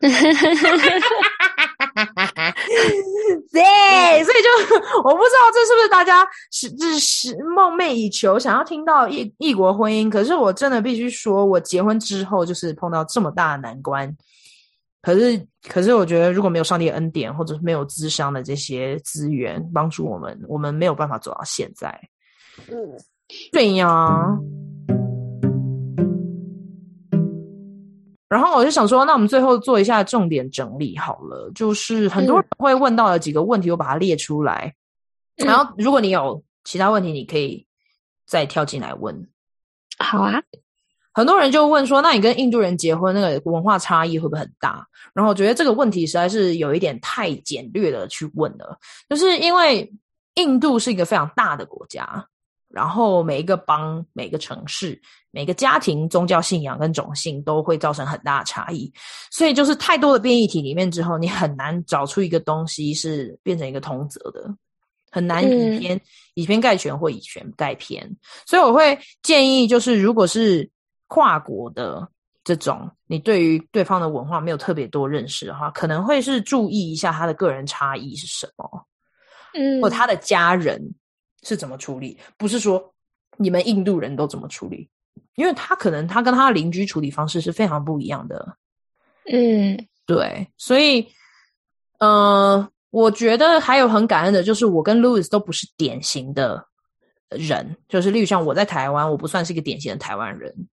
[3.52, 4.48] 对，所以就
[5.02, 14.14] 我不知道这是不是大家是这是梦寐以求想要听到异异国婚姻，可是我真的必须说，我结婚之后就是碰到这么大的难关。
[15.02, 21.90] 可是，可是我觉得如果没有上帝的恩典，或者是没有智商的这些资源帮助我们，我们没有办法走到现在。
[22.70, 22.76] 嗯，
[23.50, 24.38] 对呀。
[28.30, 34.72] 然后我就想说，那我们最后做一下重点整理好了，就是很多人会问到的几个问题，我把它列出来。
[35.38, 37.66] 嗯、然后如果你有其他问题，你可以
[38.26, 39.28] 再跳进来问。
[39.98, 40.40] 好啊，
[41.12, 44.86] 很多人就问说，那你跟印度人结婚，那个文化差异会不会很大？
[45.12, 48.78] 然后我觉得这个问题实在是有一点太简略的去问了，
[49.08, 49.92] 就是因为
[50.36, 52.24] 印度是一个非常大的国家。
[52.70, 55.00] 然后每一个邦、每个城市、
[55.30, 58.92] 每个家庭、宗教信仰跟种姓都会造成很大的差异。
[59.30, 64.54] 所以就是太多的变异体里面之后，你很难找出一个东西是变成一个通则的，
[65.10, 66.00] 很难以偏、嗯、
[66.34, 68.16] 以偏概全或以全概偏。
[68.46, 70.70] 所以我会建议，就是如果是
[71.08, 72.08] 跨国的。
[72.42, 78.86] 这种你对于对方的文化没有特别多认识的话，可能会是注意一下他的个人差异是什么，
[79.52, 80.82] 嗯，或他的家人
[81.42, 82.92] 是怎么处理，不是说
[83.36, 84.88] 你们印度人都怎么处理，
[85.36, 88.56] 因为他可能他跟他的邻居处理方式是非常不一样的，
[89.30, 91.08] 嗯，对，所以，
[91.98, 96.66] 呃，我觉得还有很感恩的就是我跟 Louis 都不是典型的
[97.28, 100.68] 人，就是例如像我在台湾，我不算是一个典型的台湾人。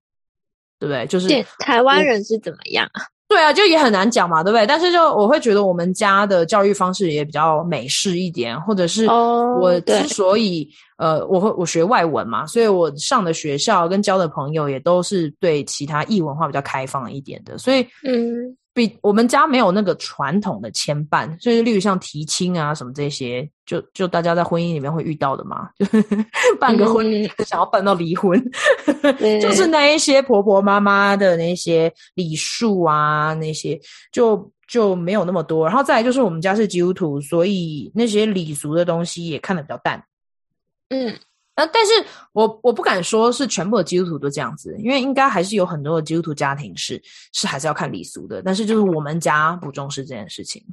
[0.80, 1.08] 对不对？
[1.08, 3.02] 就是台湾人是怎么样啊？
[3.28, 4.66] 对啊，就也很难讲嘛，对不对？
[4.66, 10.68] 但是就我会觉得我们家的教育方式也比较美式一点，或者是我之所以、
[10.98, 18.56] 哦、呃，我会我学外文嘛，所以我上的学校跟交的朋友也都是对其他异文化比较开放一点的，所以嗯。
[18.78, 25.86] 比我们家没有那个传统的牵绊，所以例如像提亲啊什么这些，就就大家在婚姻里面会遇到的嘛，就
[26.62, 28.40] 办个婚礼想要办到离婚，
[29.42, 33.80] 就是那一些婆婆妈妈的那些礼数啊，那些
[34.12, 35.66] 就就没有那么多。
[35.66, 40.04] 然后再来就是我们家是基督徒，所以那些礼俗的东西也看得比较淡。
[40.90, 41.18] 嗯。
[41.60, 41.92] 那但是
[42.34, 47.02] 我我不敢说是全部的基督徒都这样子，因为应该还是有很多的基督徒家庭是
[47.34, 48.44] 是还是要看礼俗的。
[48.44, 50.64] 但是就是我们家不重视这件事情。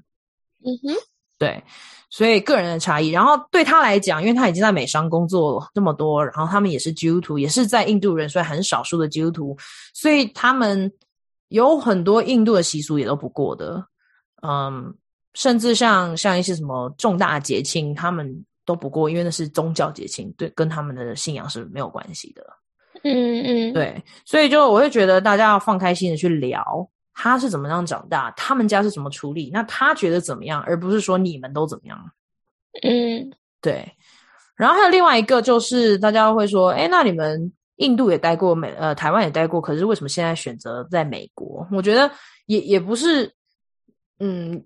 [0.63, 0.95] 嗯哼，
[1.39, 1.65] 对，
[2.11, 3.09] 所以个人的差异。
[3.09, 9.57] 然后对他来讲，因为他已经在美商工作这么多，然后他们也是基督徒，也是在印度人，所以很少数的基督徒，
[9.95, 10.93] 所以他们
[11.49, 13.83] 有很多印度的习俗也都不过的。
[14.47, 14.95] 嗯，
[15.33, 18.45] 甚至像像一些什么重大节庆，他们。
[18.65, 22.45] 都不过，因为那是宗教节庆，对，跟他们的信仰是没有关系的。
[23.03, 31.99] 嗯嗯，对，所以就我会觉得大家要放开心的去聊，他是怎么样长大，他们家是怎么处理，那他觉得怎么样，而不是说你们都怎么样。
[32.83, 33.87] 嗯，对。
[34.57, 41.67] 然后还有另外一个就是大家会说，哎，那你们印度也待过，美呃台湾也待过，可是为什么现在选择在美国？
[41.73, 42.11] 我觉得
[42.47, 43.31] 也也不是，
[44.21, 44.65] 嗯。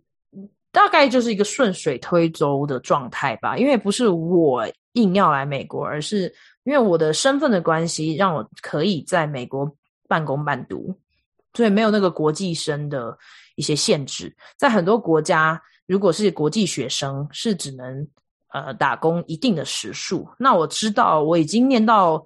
[0.79, 9.69] 大概就是一个顺水推舟的状态吧，因为不是我硬要来美国，而是因为我的身份的关系，让我可以在美国
[10.07, 10.97] 半工半读，
[11.53, 13.19] 所以没有那个国际生的
[13.57, 14.33] 一些限制。
[14.57, 18.07] 在很多国家，如果是国际学生，是只能
[18.53, 20.29] 呃打工一定的时数。
[20.39, 22.25] 那我知道我已经念到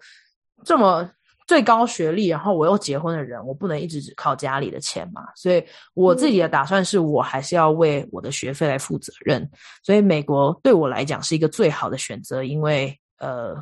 [0.62, 1.10] 这么。
[1.52, 9.46] 最高学历，然后我又结婚的人，我不能一直只靠家里的钱嘛，所以我自己的打算是我还是要为我的学费来负责任。
[9.82, 13.54] 所以美国对我来讲是一个最好的选择，因为呃，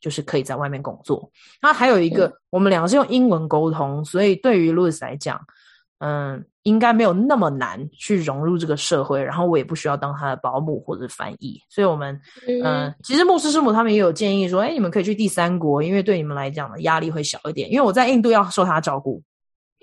[0.00, 1.30] 就是可以在外面工作。
[1.60, 5.38] 那还有一个，我们两个是用英文沟通，所以对于 Louis 来讲，
[5.98, 6.44] 嗯。
[6.66, 19.22] 应该没有那么难去融入这个社会，然后我也不需要当他的保姆或者翻译，所以我们，嗯、呃，其实牧师师母他们也有建议说，哎，你们可以去第三国，因为对你们来讲的压力会小一点，因为我在印度要受他照顾，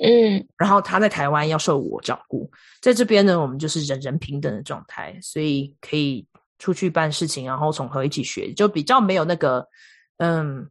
[0.03, 2.51] 嗯，然后他在台湾要受我照顾，
[2.81, 6.27] 在这边呢，我们就是人人平等的状态，所以可以
[6.59, 9.65] 出去办事情，然后从何一起学，就比较没有那个，
[10.17, 10.67] 嗯。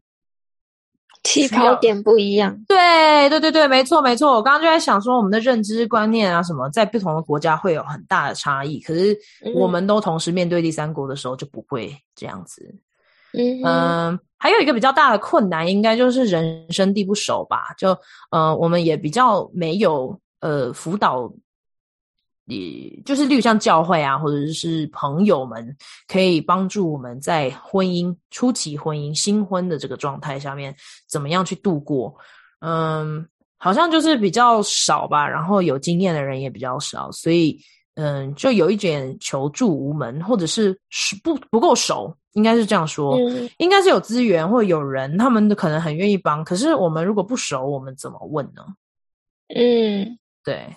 [1.25, 4.33] 起跑点不一样，对对对对，没错没错。
[4.33, 8.81] 我刚刚就在想说，我们的认知观念啊什么，在不同的国家会有很大的差异。
[8.81, 9.17] 可是
[9.55, 12.75] 我们都同时面对第三国的时候，就不会这样子。
[13.35, 17.75] 嗯嗯，还有一个比较大的困难，应该就是人生地不熟吧？
[17.79, 17.97] 就
[18.31, 21.33] 呃，我们也比较没有呃辅导。
[22.47, 25.77] 也就是，例如像教会啊，或者是朋友们，
[26.09, 30.75] 可以帮助我们在婚姻初期、婚姻新婚的这个状态下面，
[31.09, 32.13] 怎么样去度过？
[32.61, 33.25] 嗯，
[33.59, 35.29] 好像就是比较少吧。
[35.29, 37.57] 然后有经验的人也比较少，所以
[37.95, 40.77] 嗯，就有一点求助无门，或者是
[41.23, 43.15] 不不够熟，应该是这样说。
[43.19, 46.45] 嗯，应该是有资源或有人，他们可能很愿意帮。
[46.45, 48.65] 可是我们如果不熟，我们怎么问呢？
[49.55, 50.75] 嗯，对。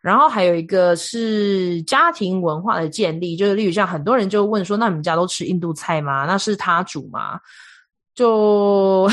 [0.00, 6.24] 然后还有一个是家庭文化的建立，就是例如像很多人就问说，那你们家都吃印度菜吗？
[6.26, 7.40] 那是他煮吗？
[8.14, 9.10] 就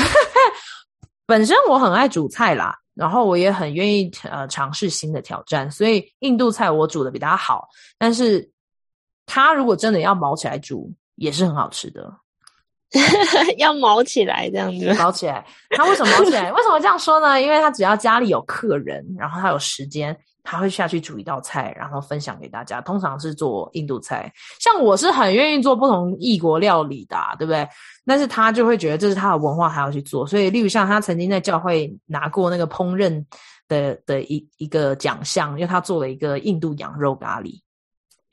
[1.26, 7.68] 本身我很爱煮菜啦，然后我也很愿意呃尝试新的挑战，所以印度菜我煮的比他好。
[7.98, 8.48] 但是
[9.26, 12.12] 他如果真的要毛起来煮，也是很好吃的。
[13.58, 15.44] 要毛起来这样子，毛起来。
[15.70, 16.52] 他为什么毛起来？
[16.52, 17.42] 为什么这样说呢？
[17.42, 20.16] 因为他只要家里有客人，然后他有时间。
[20.46, 22.80] 他会下去煮一道菜，然后分享给大家。
[22.80, 27.68] 通常是做印度菜，像我是很愿意做不同异国料理的啊，对不对？
[28.06, 30.24] 但是他就会觉得这是他的文化，还要去做。
[30.24, 33.24] 所以，例如像他曾经在教会拿过那个烹饪
[33.66, 37.60] 的的一一个奖项，因为他做了一个印度羊肉咖喱。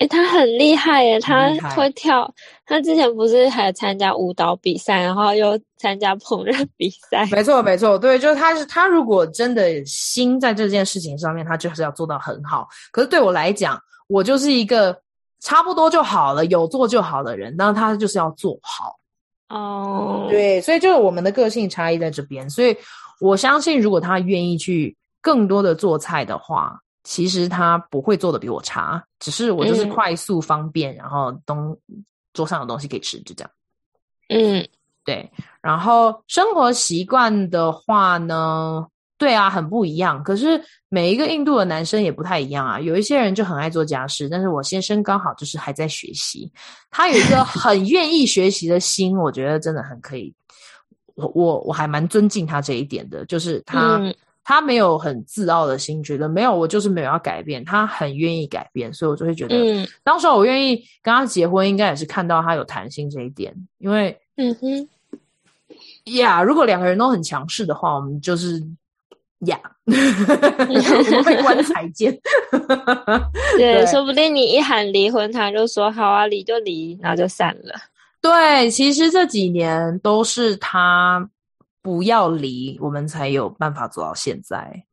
[0.03, 1.17] 诶，他很厉害耶！
[1.21, 2.29] 他会跳，
[2.65, 7.25] 他之前不是还参加舞蹈比赛，然后又参加烹饪比赛。
[7.31, 12.67] 没错，没错，对，就是他是他如果真的心在这件事情上面，他就是要做到很好。
[12.91, 14.99] 可是对我来讲，我就是一个
[15.39, 17.55] 差不多就好了，有做就好的人。
[17.57, 18.99] 那他就是要做好
[19.47, 20.27] 哦。
[20.29, 22.49] 对，所以就是我们的个性差异在这边。
[22.49, 22.75] 所以
[23.21, 26.77] 我相信，如果他愿意去更多的做菜的话。
[27.03, 31.77] 其实他不会做的比我差，只是我就是快速方便，嗯、然后东
[32.31, 33.51] 桌上有东西可以吃，就这样。
[34.29, 34.65] 嗯，
[35.03, 35.29] 对。
[35.61, 38.87] 然后生活习惯的话呢，
[39.17, 40.23] 对啊，很不一样。
[40.23, 42.79] 可是每一个印度的男生也不太一样啊。
[42.79, 46.49] 有一些人就很爱做家事，但是我先生刚好就是还在学习，
[46.89, 50.33] 他有一个 很愿意学习的心，我觉得真的很可以。
[51.15, 53.99] 我我我还蛮尊敬他这一点的，就是他。
[54.43, 64.89] 嗯他没有很自傲的心，觉得没有我就是没有要改变，他很愿意改变，所以我就会觉得，嗯，当时我愿意跟他结婚，应该也是看到他有弹性这一点，因为，嗯哼，
[66.17, 68.61] 呀，yeah, 如果两个人都很强势的话，我们就是
[69.45, 72.11] 呀，yeah, 我们会关彩键，
[73.55, 77.73] 对，对说不定你一喊离婚，他就说好啊，离就离，然后就散了。
[78.19, 81.29] 对，其实这几年都是他。
[81.83, 84.85] 不要离，我们才有办法走到现在。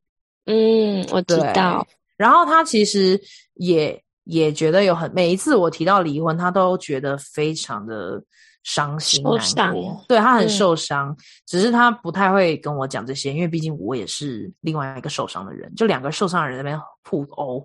[0.45, 1.87] 嗯，我知道。
[2.17, 3.19] 然后他其实
[3.55, 8.23] 也也觉得有很每一次我提到离婚，他都觉得非常的
[8.65, 9.23] 伤心
[9.57, 10.05] 难过。
[10.09, 11.17] 对，他很受伤，嗯，
[11.47, 17.65] 只是他不太会跟我讲这些，因为毕竟我也是另外一个受伤的人，就两个受伤的人在那边互殴。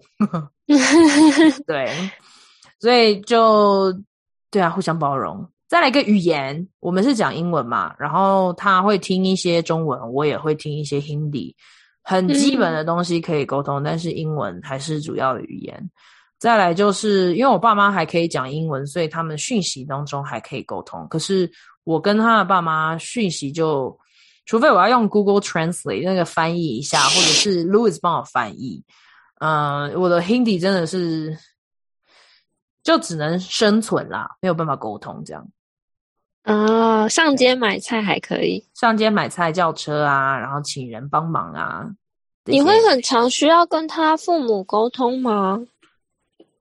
[1.66, 1.92] 对，
[2.80, 3.92] 所以就
[4.52, 5.50] 对啊，互相包容。
[5.68, 11.56] 再来一个语言，我们是讲英文嘛，然后他会听一些中文，我也会听一些 Hindi，
[12.04, 15.90] 很基本的东西可以沟通，嗯，但是英文还是主要的语言。
[16.38, 21.08] 再来就是因为我爸妈还可以讲英文，所以他们讯息当中还可以沟通。
[21.08, 21.50] 可是
[21.84, 23.98] 我跟他的爸妈讯息就，
[24.46, 28.84] 除非我要用 Google Translate 那个翻译一下， 或者是 Louis 帮我翻译，
[29.40, 31.36] 嗯，我的 Hindi 真的是。
[32.84, 35.44] 就只能生存啦，没有办法沟通这样。
[36.46, 41.86] 哦，上街买菜还可以，上街买菜叫车啊，然后请人帮忙啊。
[42.46, 45.60] 你会很常需要跟他父母沟通吗？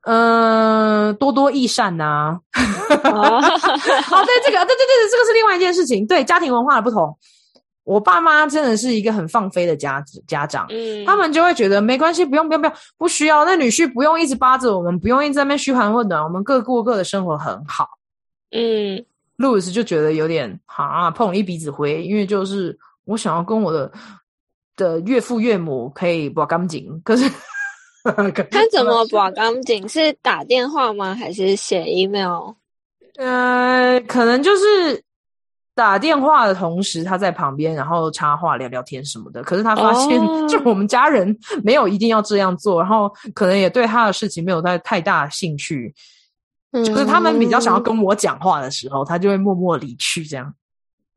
[0.07, 2.41] 嗯、呃，多多益善呐、啊。
[3.05, 7.17] 哦， 对，这个，对对对，这个是另外一件事情，对家庭文化的不同。
[7.85, 13.45] 我爸妈真的是一个很放飞的家家长，嗯，他们就会觉得没关系，不用不用不用，不需要。
[13.45, 17.87] 那女婿不用一直扒着我们，不用一直在那边嘘寒问暖，我们各过各的生活很好。
[18.53, 19.05] 嗯，
[19.37, 23.91] 路易斯就觉得有点啊，碰了一鼻子灰，因为就是我想要跟我的
[24.77, 27.29] 的岳父岳母可以把干净，可是
[28.03, 29.89] 他怎么把干净？
[29.89, 31.15] 是打电话吗？
[31.15, 32.53] 还是写 email？
[33.17, 35.03] 呃，可能就是。
[35.77, 39.43] 打电话的同时，他在旁边，然后插话聊聊天什么的。
[39.43, 45.93] 可是他发现， 就我们家人没有一定要这样做，然后可能也对他的事情没有太太大兴趣。
[46.75, 50.53] 嗯，就是他们比较想要跟我讲话的时候，他就会默默离去，这样。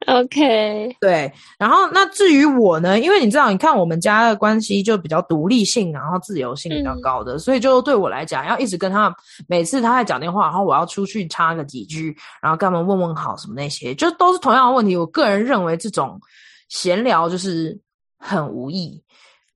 [0.05, 9.13] OK，对，然后那至于我呢，因为你知道，你看我们家的关系就比较独立性，然后自由性比较高的，嗯、所以就对我来讲，要一直跟他，
[9.47, 14.95] 每次他在讲电话，然后我要出去插个几句，然后跟他们问问好什么那些，就都是同样的问题。
[14.95, 16.21] 我个人认为这种
[16.69, 17.77] 闲聊就是
[18.19, 19.01] 很无益，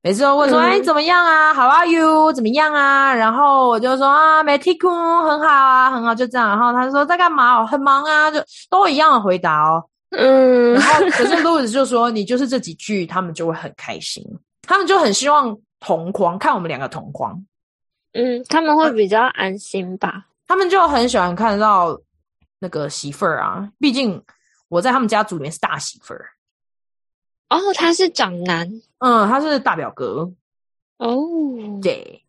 [0.04, 2.32] 每次都问说，哎、嗯，怎么样啊？How are you？
[2.32, 3.14] 怎么样啊？
[3.14, 4.90] 然后我就说啊，没听过，
[5.22, 6.48] 很好啊，很好，就这样。
[6.48, 7.62] 然后他就说在干嘛？
[7.62, 9.84] 哦，很忙啊，就都一样的回答哦。
[10.10, 14.26] 嗯，然后可是 Louis 就说，你就是这几句，他们就会很开心，
[14.62, 17.40] 他们就很希望同框，看我们两个同框。
[18.14, 20.26] 嗯，他们会比较安心吧？
[20.48, 21.96] 他们就很喜欢看到
[22.58, 24.20] 那个媳妇儿啊，毕竟
[24.68, 26.26] 我在他们家族里面是大媳妇儿。
[27.48, 28.68] 哦，他是长男，
[29.02, 30.32] 嗯，他是大表哥。
[30.96, 31.18] 哦，
[31.82, 32.24] 对，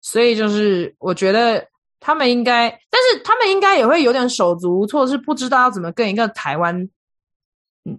[0.00, 1.68] 所以就是我觉得。
[2.00, 6.88] 他们应该，但是他们应该也会有点手足无措，是不知道要怎么跟一个台湾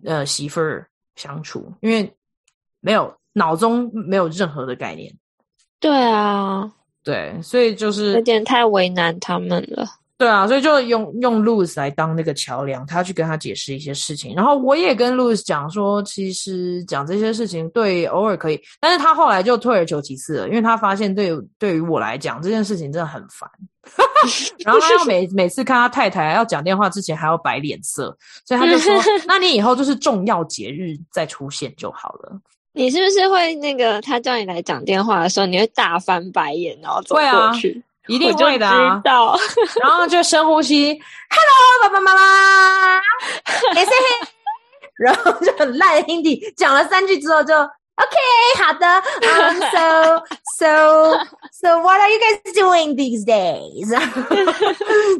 [0.05, 2.15] 呃媳妇儿相处，因为
[2.79, 5.13] 没有脑中没有任何的概念。
[5.81, 6.71] 对啊，
[7.03, 9.85] 对，所以就是有点太为难他们了。
[10.19, 14.35] 对啊，所以就用用 Louis 来当那个桥梁，他去跟他解释一些事情。
[14.35, 23.49] 然后我也跟 Louis 讲说，其实讲这些事情对偶尔可以，但是他后来就退而求其次了，因为他发现对对于我来讲这件事情真的很烦。
[24.65, 28.13] 然后他要每每次看他太太要讲电话之前还要摆脸色，
[28.45, 28.93] 所以他就说：
[29.25, 32.37] “那你以后就是重要节日再出现就好了。”
[32.73, 37.81] 你是不是会那个他叫你来讲电话的时候，你会大翻白眼，然后走过去？
[38.09, 38.95] 一定会的啊！
[38.97, 39.37] 知道
[39.81, 40.99] 然后就深呼吸
[41.29, 43.01] ，Hello，爸爸妈妈，
[43.75, 43.91] 没事。
[44.99, 48.15] 然后就很烂的 Hindi 讲了三句之后就 OK，
[48.61, 48.85] 好的。
[49.21, 50.23] Um, so
[50.57, 51.17] so
[51.53, 53.87] so what are you guys doing these days？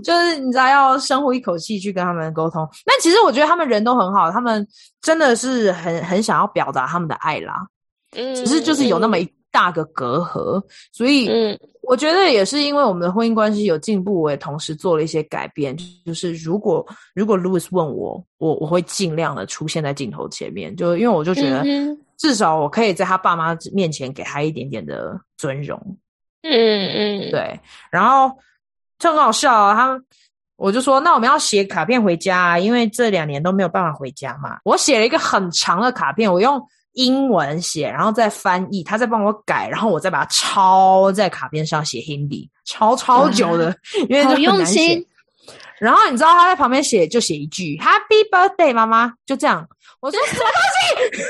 [0.04, 2.68] 就是你知道要深呼一口气去跟他们沟通。
[2.86, 4.68] 但其实我觉得他们人都很好，他们
[5.02, 7.54] 真的是很很想要表达他们的爱啦。
[8.18, 11.60] 嗯，只是就是有那么一大个隔阂，所以嗯。
[11.90, 15.76] 我觉得也是因为我们的婚姻关系有进步，我也同时做了一些改变。
[16.06, 16.86] 就是如果
[17.16, 21.66] 如果 Louis 问我，我我会尽量的出现在镜头前面，就因为我就觉得
[22.16, 25.82] 至少我可以在他爸妈面前给他一点点的尊荣。
[26.44, 27.60] 嗯嗯，对。
[27.90, 28.38] 然后
[29.00, 30.00] 就很好笑啊，他
[30.58, 34.60] 我就说，那我们要写卡片回家啊，因为这两年都没有办法回家嘛。
[34.64, 36.64] 我写了一个很长的卡片，我用。
[36.94, 45.06] 英文写，然后再翻译，他再帮我改，然后我再把它抄在卡片上写 Hindi，抄超久的，嗯、 因为就很用心。
[45.80, 49.66] 然后你知道他在旁边写，就写一句 Happy Birthday，妈妈，就这样。
[50.02, 51.22] 我说什么东西？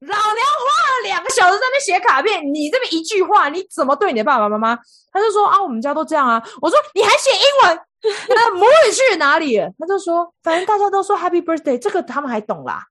[0.06, 4.76] 老娘花了两个小时在那边写卡片，你这边一句话，你怎么对你的爸爸妈妈？
[5.12, 6.40] 他就说啊，我们家都这样啊。
[6.60, 7.80] 我说你还写英文，
[8.28, 9.58] 那母语去哪里？
[9.78, 12.84] 他就说，反正大家都说 Happy Birthday，这个他们还懂啦。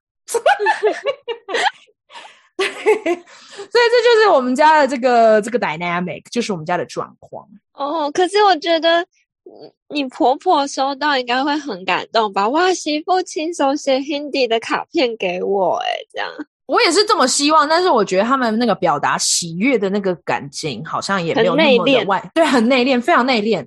[2.56, 2.64] 对，
[3.14, 7.46] 所以这就是我们家的这个这个 dynamic，就是我们家的状况。
[7.72, 9.04] 哦，可是我觉得
[9.88, 12.48] 你婆婆收到应该会很感动吧？
[12.50, 16.30] 哇，媳妇亲手写 Hindi 的卡片给我，哎，这样
[16.66, 17.68] 我也是这么希望。
[17.68, 23.66] 但是我觉得他们那个表达喜悦的那个感情，好像也没有那么的外，对，很内敛，非常内敛。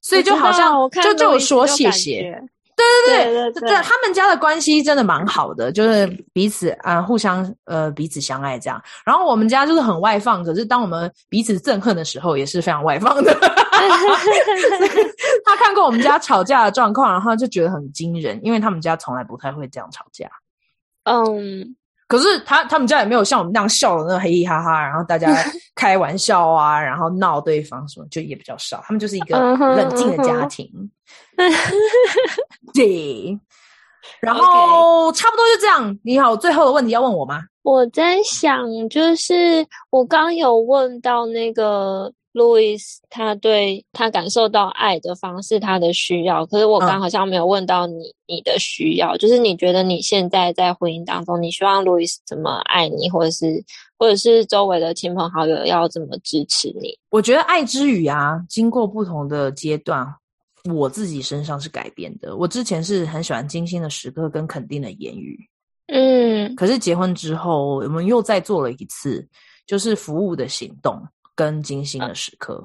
[0.00, 2.40] 所以就好像就就说谢谢。
[2.78, 8.80] 对对对，对对对，他们家的关系真的蛮好的，就是彼此啊互相呃彼此相爱这样。
[9.04, 13.34] 然后我们家就是很外放，可是当我们彼此憎恨的时候，也是非常外放的。
[15.44, 20.28] 他看过我们家吵架的状况，然后就觉得很惊人，因为他们家从来不太会这样吵架。
[21.04, 21.74] 嗯。
[22.08, 25.28] 可是他他们家也没有像我们那样笑的那嘿嘿哈哈，然后大家
[25.76, 28.82] 开玩笑啊，然后闹对方什么，就也比较少。
[28.84, 30.68] 他们就是一个冷静的家庭。
[32.74, 33.38] 对，
[34.20, 35.98] 然后差不多就这样。
[36.02, 37.42] 你好，最后的问题要问我吗？
[37.62, 42.12] 我在想，就是我刚有问到那个。
[42.34, 46.44] Louis，他对他感受到爱的方式，他的需要。
[46.46, 53.64] 可是我刚好像没有问到你，嗯、你的需要，就是你觉得你现在在婚姻当中，你希望 Louis 怎么爱你，或者是，
[53.98, 56.96] 或者是周围的亲朋好友要怎么支持你？
[57.10, 60.06] 我觉得爱之语啊，经过不同的阶段，
[60.72, 62.36] 我自己身上是改变的。
[62.36, 65.38] 我之前是很喜欢精心的时刻跟肯定的言语，
[65.86, 69.26] 嗯，可是结婚之后，我们又再做了一次，
[69.66, 71.02] 就是服务的行动。
[71.38, 72.60] 跟精心的时刻，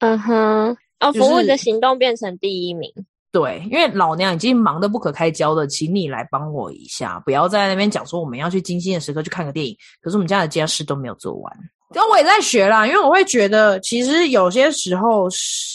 [0.00, 2.92] 嗯哼，哦，服务的行动变成第一名。
[3.30, 11.56] 对，因为老娘已经忙得不可开交了，请你来帮我一下，不要在那边讲说我们要去精心的时刻去看个电影，可是我们家的家事都没有做完。
[11.94, 15.28] 然后我也在学啦，因为我会觉得，其实有些时候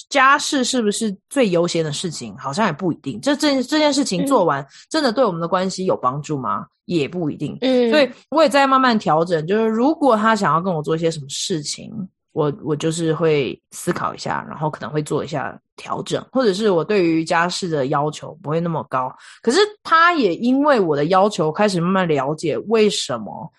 [0.10, 3.18] 家事是不是最优先的事情，好像也不一定。
[3.22, 6.66] 这这这件事情做完，真的对我们的关系有帮助吗？
[6.84, 7.58] 也不一定。
[7.62, 11.90] 嗯，所以我也在慢慢调整，就是如果他想要跟我做一些什么事情。
[12.36, 19.10] 我我就是会思考一下，然后可能会做一下调整，或者是我对于家事的要求不会那么高。
[19.42, 23.50] 可是他也因为我的要求开始慢慢了解为什么，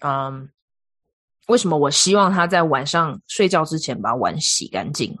[0.00, 0.48] 嗯，
[1.48, 5.14] 为什么我希望他在晚上睡觉之前把碗洗干净。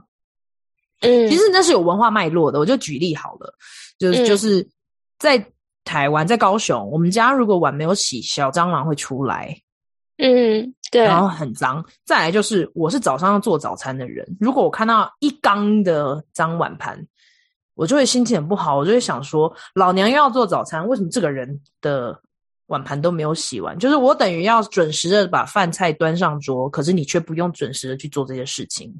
[1.00, 2.58] 嗯，其实那是有文化脉络的。
[2.58, 3.54] 我就举例好了，
[3.98, 4.66] 就是就是
[5.18, 5.46] 在
[5.84, 9.54] 台湾，在高雄，我们家如果碗没有洗，小蟑螂会出来。
[10.16, 10.74] 嗯。
[10.94, 11.84] 对，然后很脏。
[12.04, 17.04] 再来就是，我是早上要做早餐的人，如果我看到一缸的脏碗盘，
[17.74, 22.16] 我就会心情很不好，我就会想说，老娘又要做早餐，为什么这个人的
[22.66, 23.76] 碗盘都没有洗完？
[23.76, 28.94] 就是我等于要准时的把饭菜端上桌，可是你却不用准时的去做这些事情。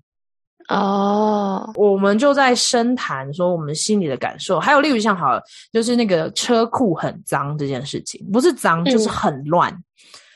[0.69, 5.41] 哦，我们就在深谈说我们心里的感受，还有例如像好了，
[5.73, 9.71] 就是那个车库很脏这件事情，不是脏就是很乱。
[9.71, 9.85] 嗯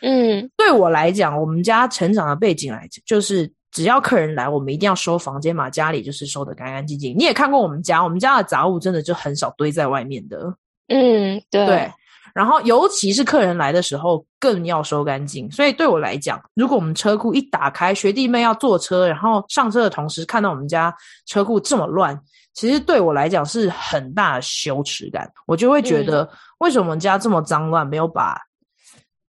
[0.02, 7.16] 嗯，对我来讲，我们家成长的背景来讲，就是只要客人来，我们一定要收房间，嘛家里就是收的干干净净。
[7.16, 10.54] 你也看过我们家，我们家的杂物真的就很少堆在外面的。
[10.88, 11.66] 嗯，对。
[11.66, 11.92] 对。
[12.34, 15.50] 然后，尤其是客人来的时候，更要收干净。
[15.50, 20.94] 所以对我来讲，如果我们车库一打开，学弟妹要坐车，然后上车的同时看到我们家
[21.26, 22.16] 车库这么乱，
[22.54, 25.28] 其实对我来讲是很大的羞耻感。
[25.46, 28.38] 我就会觉得，为什么我们家这么脏乱，没有把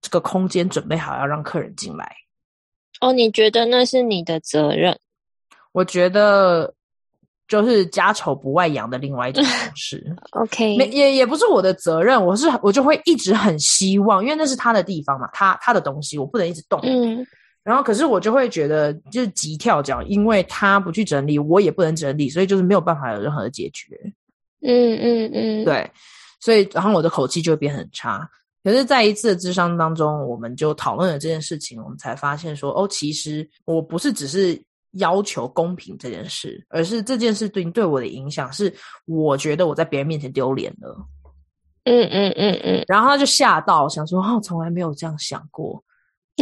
[0.06, 2.16] 这个空间准备好，要让客人进来？
[3.02, 4.96] 哦，你觉得那是你的责任？
[5.72, 6.72] 我觉得。
[7.48, 10.04] 就是家丑不外扬的另外一种方式，
[10.34, 17.24] OK，没也也不是我的责任，我是我就会一直很希望，因为那是他的地方嘛，他他的东西我不能一直动，嗯，
[17.62, 23.96] 然后可是我就会觉得就是急跳脚，因为他不去整理，我也不能整理，所以就是没有办法有任何的解决，
[24.64, 25.92] 嗯嗯嗯，对，
[26.40, 28.28] 所以然后我的口气就会变很差，
[28.66, 34.62] 可是在一次的智商当中，我们就讨论了这件事情，我们才发现说，哦，其实我不是只是。
[34.98, 40.96] 要求公平这件事，而是这件事对你对我的影响是，我觉得我在别人面前丢脸了。
[41.84, 45.84] 嗯嗯嗯嗯，然后他就吓到，想说：“哦，从来没有这样想过。”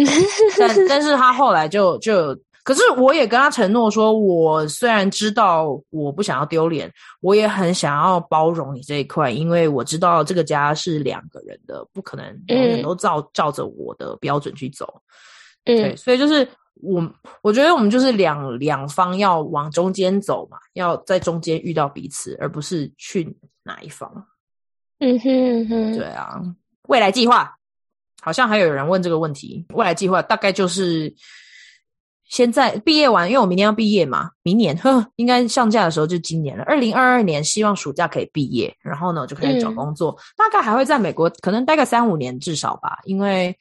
[0.60, 6.92] 但但是他后来就就，可是我也跟他承诺说，我虽然知道我不想要丢脸，
[7.22, 15.02] 我也很想要包容你这一块，因为我知道这个家是两个人的，不可能永远都照照着我的标准去走。
[15.66, 16.48] 嗯，对，所以就是。
[16.82, 17.02] 我
[17.44, 24.12] 我觉得我们就是两两方要往中间走嘛，要在中间遇到彼此，而不是去哪一方。
[25.00, 26.42] 嗯哼嗯哼，对啊。
[26.90, 27.56] 未来计划
[28.22, 29.66] 好像还有人问这个问题。
[29.70, 31.14] 未来计划大概就是
[32.34, 36.64] 现在毕业完，因为我明年要毕业嘛，明年呵应该上架的时候就今年了。
[36.64, 43.56] 二零二二年希望暑假可以毕业，然后呢我就开始找工作，嗯，大概还会在美国可能待个三五年至少吧，因为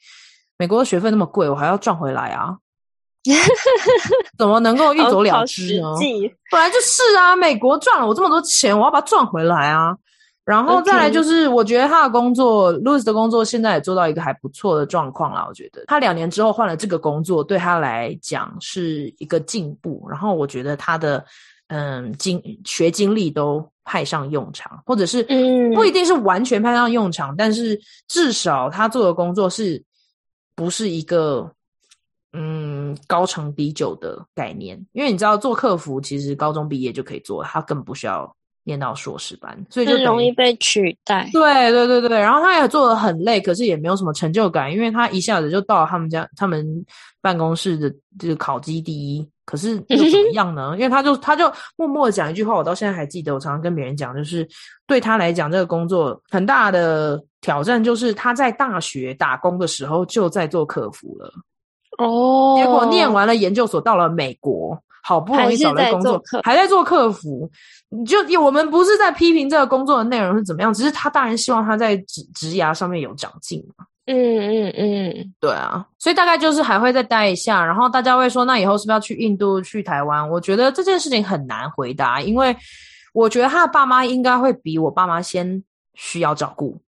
[0.57, 2.57] 美国的学费那么贵，我还要赚回来啊。
[4.39, 5.93] 怎么能够一走了之呢？
[6.49, 9.95] 本来就是啊，美国赚了我这么多钱，我要把它赚回来啊。
[10.45, 15.45] 然后再来就是，我觉得他的工作，Louis 的工作现在也做到一个还不错的状况啦。
[15.47, 20.05] 我觉得他两年之后换了这个工作，对他来讲是一个进步。
[20.09, 21.23] 然后我觉得他的
[21.67, 25.23] 嗯经学经历都派上用场，或者是
[25.73, 29.83] 不一定是完全派上用场，但是至少他做的工作是
[30.55, 31.51] 不是一个。
[32.35, 41.29] 嗯，高成低就的概念，因为你知道做客服其实高中毕业就可以做，他根本不需要念到硕士班，所以就容易被取代。
[41.33, 46.65] 对对对对，然后他也做的很累，可是也没有什么成就感，因为他一下子就到了他们家他们
[47.21, 50.73] 办公室的这个考绩第一，可是又怎么 样呢？
[50.75, 54.47] 因为他就他就默默的讲一句话，我到现在还记得，我常常跟别人讲，就是
[54.87, 61.33] 对他来讲，这个工作很大的挑战就是他在大学打工的时候就在做客服了。
[61.97, 67.49] 哦，结果念完了研究所，到了美国，好不容易找了工作，还在做客服。
[68.07, 73.85] 就我们不是在批评这个工作的内容是怎么样，只是他当然希望他在职职涯上面有长进嘛。
[74.05, 80.27] 嗯嗯嗯，对啊，所以大概就是还会再待一下，然后大家会说，那以后是不是要去印度、去台湾？
[80.27, 82.55] 我觉得这件事情很难回答，因为
[83.13, 86.81] 我觉得他的爸妈应该会比我爸妈先需要照顾。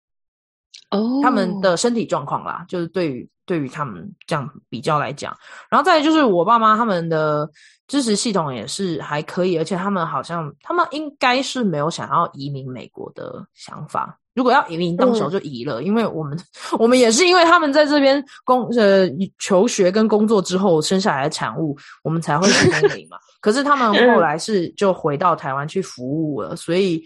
[0.90, 3.30] 哦，他们的身体状况啦，就是对于。
[3.48, 5.32] 对于他们这样比较来讲，
[5.70, 7.48] 然后再来就是我爸妈他们的
[7.88, 14.18] 支持系统也是还可以，而且他们好像他们应该是没有想要移民美国的想法。
[14.34, 16.38] 如果要移民，动手就移了，嗯，因为我们
[16.78, 19.10] 我们也是因为他们在这边工呃
[19.40, 23.18] 求学跟工作之后生下来的产物，我们才会去移民嘛。
[23.40, 27.04] 可是他们后 来是就回到台湾去服务了，所以。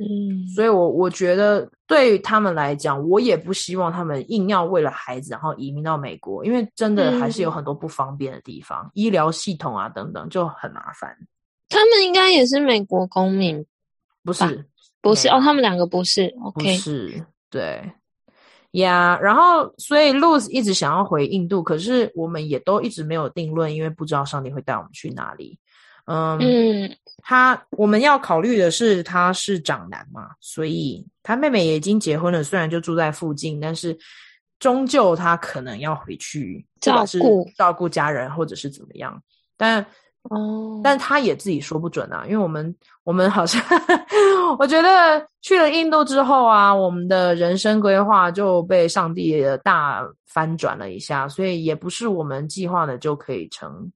[0.00, 11.14] 嗯，所以我，我我觉得对于他们来讲，我也不希望他们硬要为了孩子然后移民到美国，因为真的还是有很多不方便的地方，嗯、医疗系统啊等等就很麻烦。
[11.68, 13.64] 他们应该也是美国公民，
[14.24, 14.64] 不是？
[15.02, 16.34] 不是哦，他们两个不是。
[16.42, 17.82] OK，不是，对
[18.72, 19.16] 呀。
[19.16, 25.58] Yeah, 然后，所以 Luz 一直想要回印度，可是我们也都一直没有定论，因为不知道上帝会带我们去哪里。
[26.06, 26.38] 嗯。
[26.38, 33.96] 嗯他我们要考虑的是，他是长男嘛，所以他妹妹也已经结婚了，虽然就住在附近，但是
[34.58, 39.22] 终究他可能要回去照顾照顾家人，或者是怎么样。
[39.56, 39.84] 但
[40.30, 42.74] 哦，但他也自己说不准啊，因为我们
[43.04, 43.62] 我们好像
[44.58, 53.92] 我觉得去了印度之后啊，我们的人生规划就被上帝大翻转了一下，所以也不是我们计划的就可以成。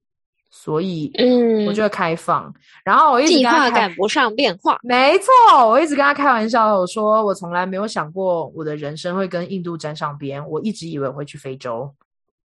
[0.57, 2.45] 所以，嗯，我觉得开放。
[2.45, 2.53] 嗯、
[2.85, 11.93] 然后我一直跟他计划赶不上变化，没错，我一直跟他开玩笑，我说我从来没有想过我的人生会跟印度沾上边，我一直以为我会去非洲。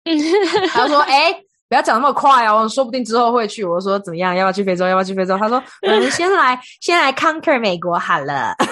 [0.73, 3.63] 他说：“哎、欸，不要讲那么快哦，说不定之后会去。
[3.63, 4.35] 我说怎么样？
[4.35, 4.87] 要不要去非洲？
[4.87, 5.37] 要不要去非洲？
[5.37, 8.55] 他说我们先来先来 conquer 美国好了。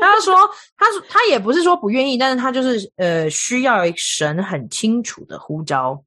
[0.00, 0.36] 他就说，
[0.76, 5.98] 他说他也不是说不愿意，但是他就是呃需要一神很清楚的呼召，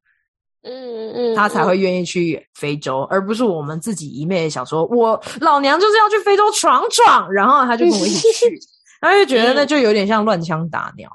[0.63, 8.59] 嗯嗯，他才会愿意去非洲，而不是我们自己一昧想说，我老娘就是要去非洲闯闯，然后他就跟我一起去，
[9.01, 11.09] 他就觉得那就有点像乱枪打鸟。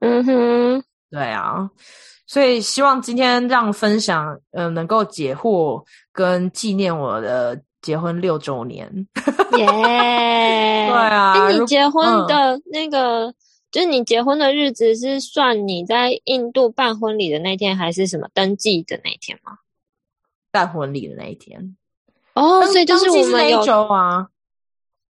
[0.00, 1.70] 嗯哼，对啊，
[2.26, 5.82] 所以希望今天这样分享，嗯、呃，能够解惑
[6.12, 7.60] 跟纪念我的。
[7.84, 8.90] 结婚六周年，
[9.58, 9.66] 耶！
[9.66, 13.34] 对啊，哎，你结婚的那个，嗯、
[13.74, 19.58] 就是你结婚的日子是算你在印度办婚礼的那天，还是什么登记的那天吗？
[20.52, 21.76] 办婚礼的那一天。
[22.34, 24.28] 哦，所以就是我们有一周啊，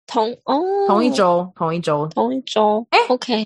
[0.07, 2.87] 同哦同一周，同一周，同一周。
[2.91, 3.45] 哎，OK，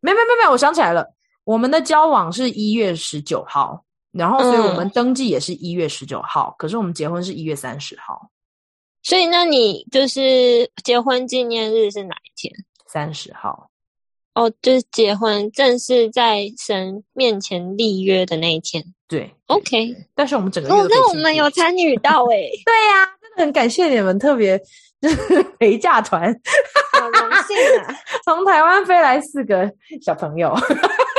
[0.00, 1.12] 没没没没，我想起来了，
[1.44, 3.84] 我们的交往是一月十九号。
[4.12, 8.30] 然后，所以我们登记也是一月十九号，嗯，可是我们结婚是一月三十号。
[9.02, 12.50] 所以，那你就是结婚纪念日是哪一天？
[12.86, 13.68] 三十号。
[14.36, 18.84] 哦，就是结婚正式在神面前立约的那一天。
[19.08, 19.96] 对，OK。
[20.14, 24.60] 但是我们整个月哦，那我们有参与到 诶、欸、对呀、啊，真的很感谢你们，特别
[25.00, 26.30] 就 是陪嫁团，
[26.92, 27.96] 好荣幸啊！
[28.26, 29.72] 从台湾飞来四个
[30.02, 30.54] 小朋友，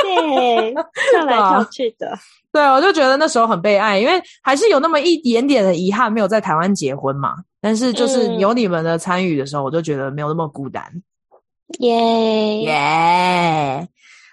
[0.04, 0.72] 对，
[1.10, 2.16] 跳来跳去的。
[2.52, 7.34] 对，我就觉得那时候很被爱，因为还是有那么一点点的遗憾，没有在台湾结婚嘛。
[7.60, 10.84] 但是就是有你们的参与的时候，我就觉得没有那么孤单。
[11.78, 13.88] 耶耶！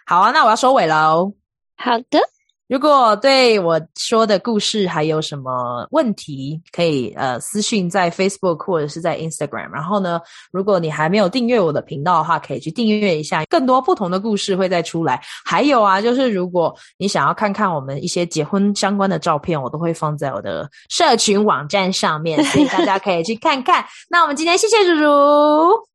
[0.05, 1.33] 好啊，那我要收尾喽。
[1.77, 2.19] 好的。
[2.67, 9.69] 如果对我说的故事还有什么问题，可以呃私信在 Facebook 或者是在 Instagram。
[9.69, 10.19] 然后呢，
[10.51, 15.21] 如果你还没有订阅我的频道的话，可以去订阅一下，更多不同的故事会再出来。
[15.45, 23.85] 还有啊，就是如果你想要看看我们一些结婚相关的照片，我都会放在我的社群网站上面，所以大家可以去看看。
[24.09, 25.94] 那我们今天谢谢茹茹。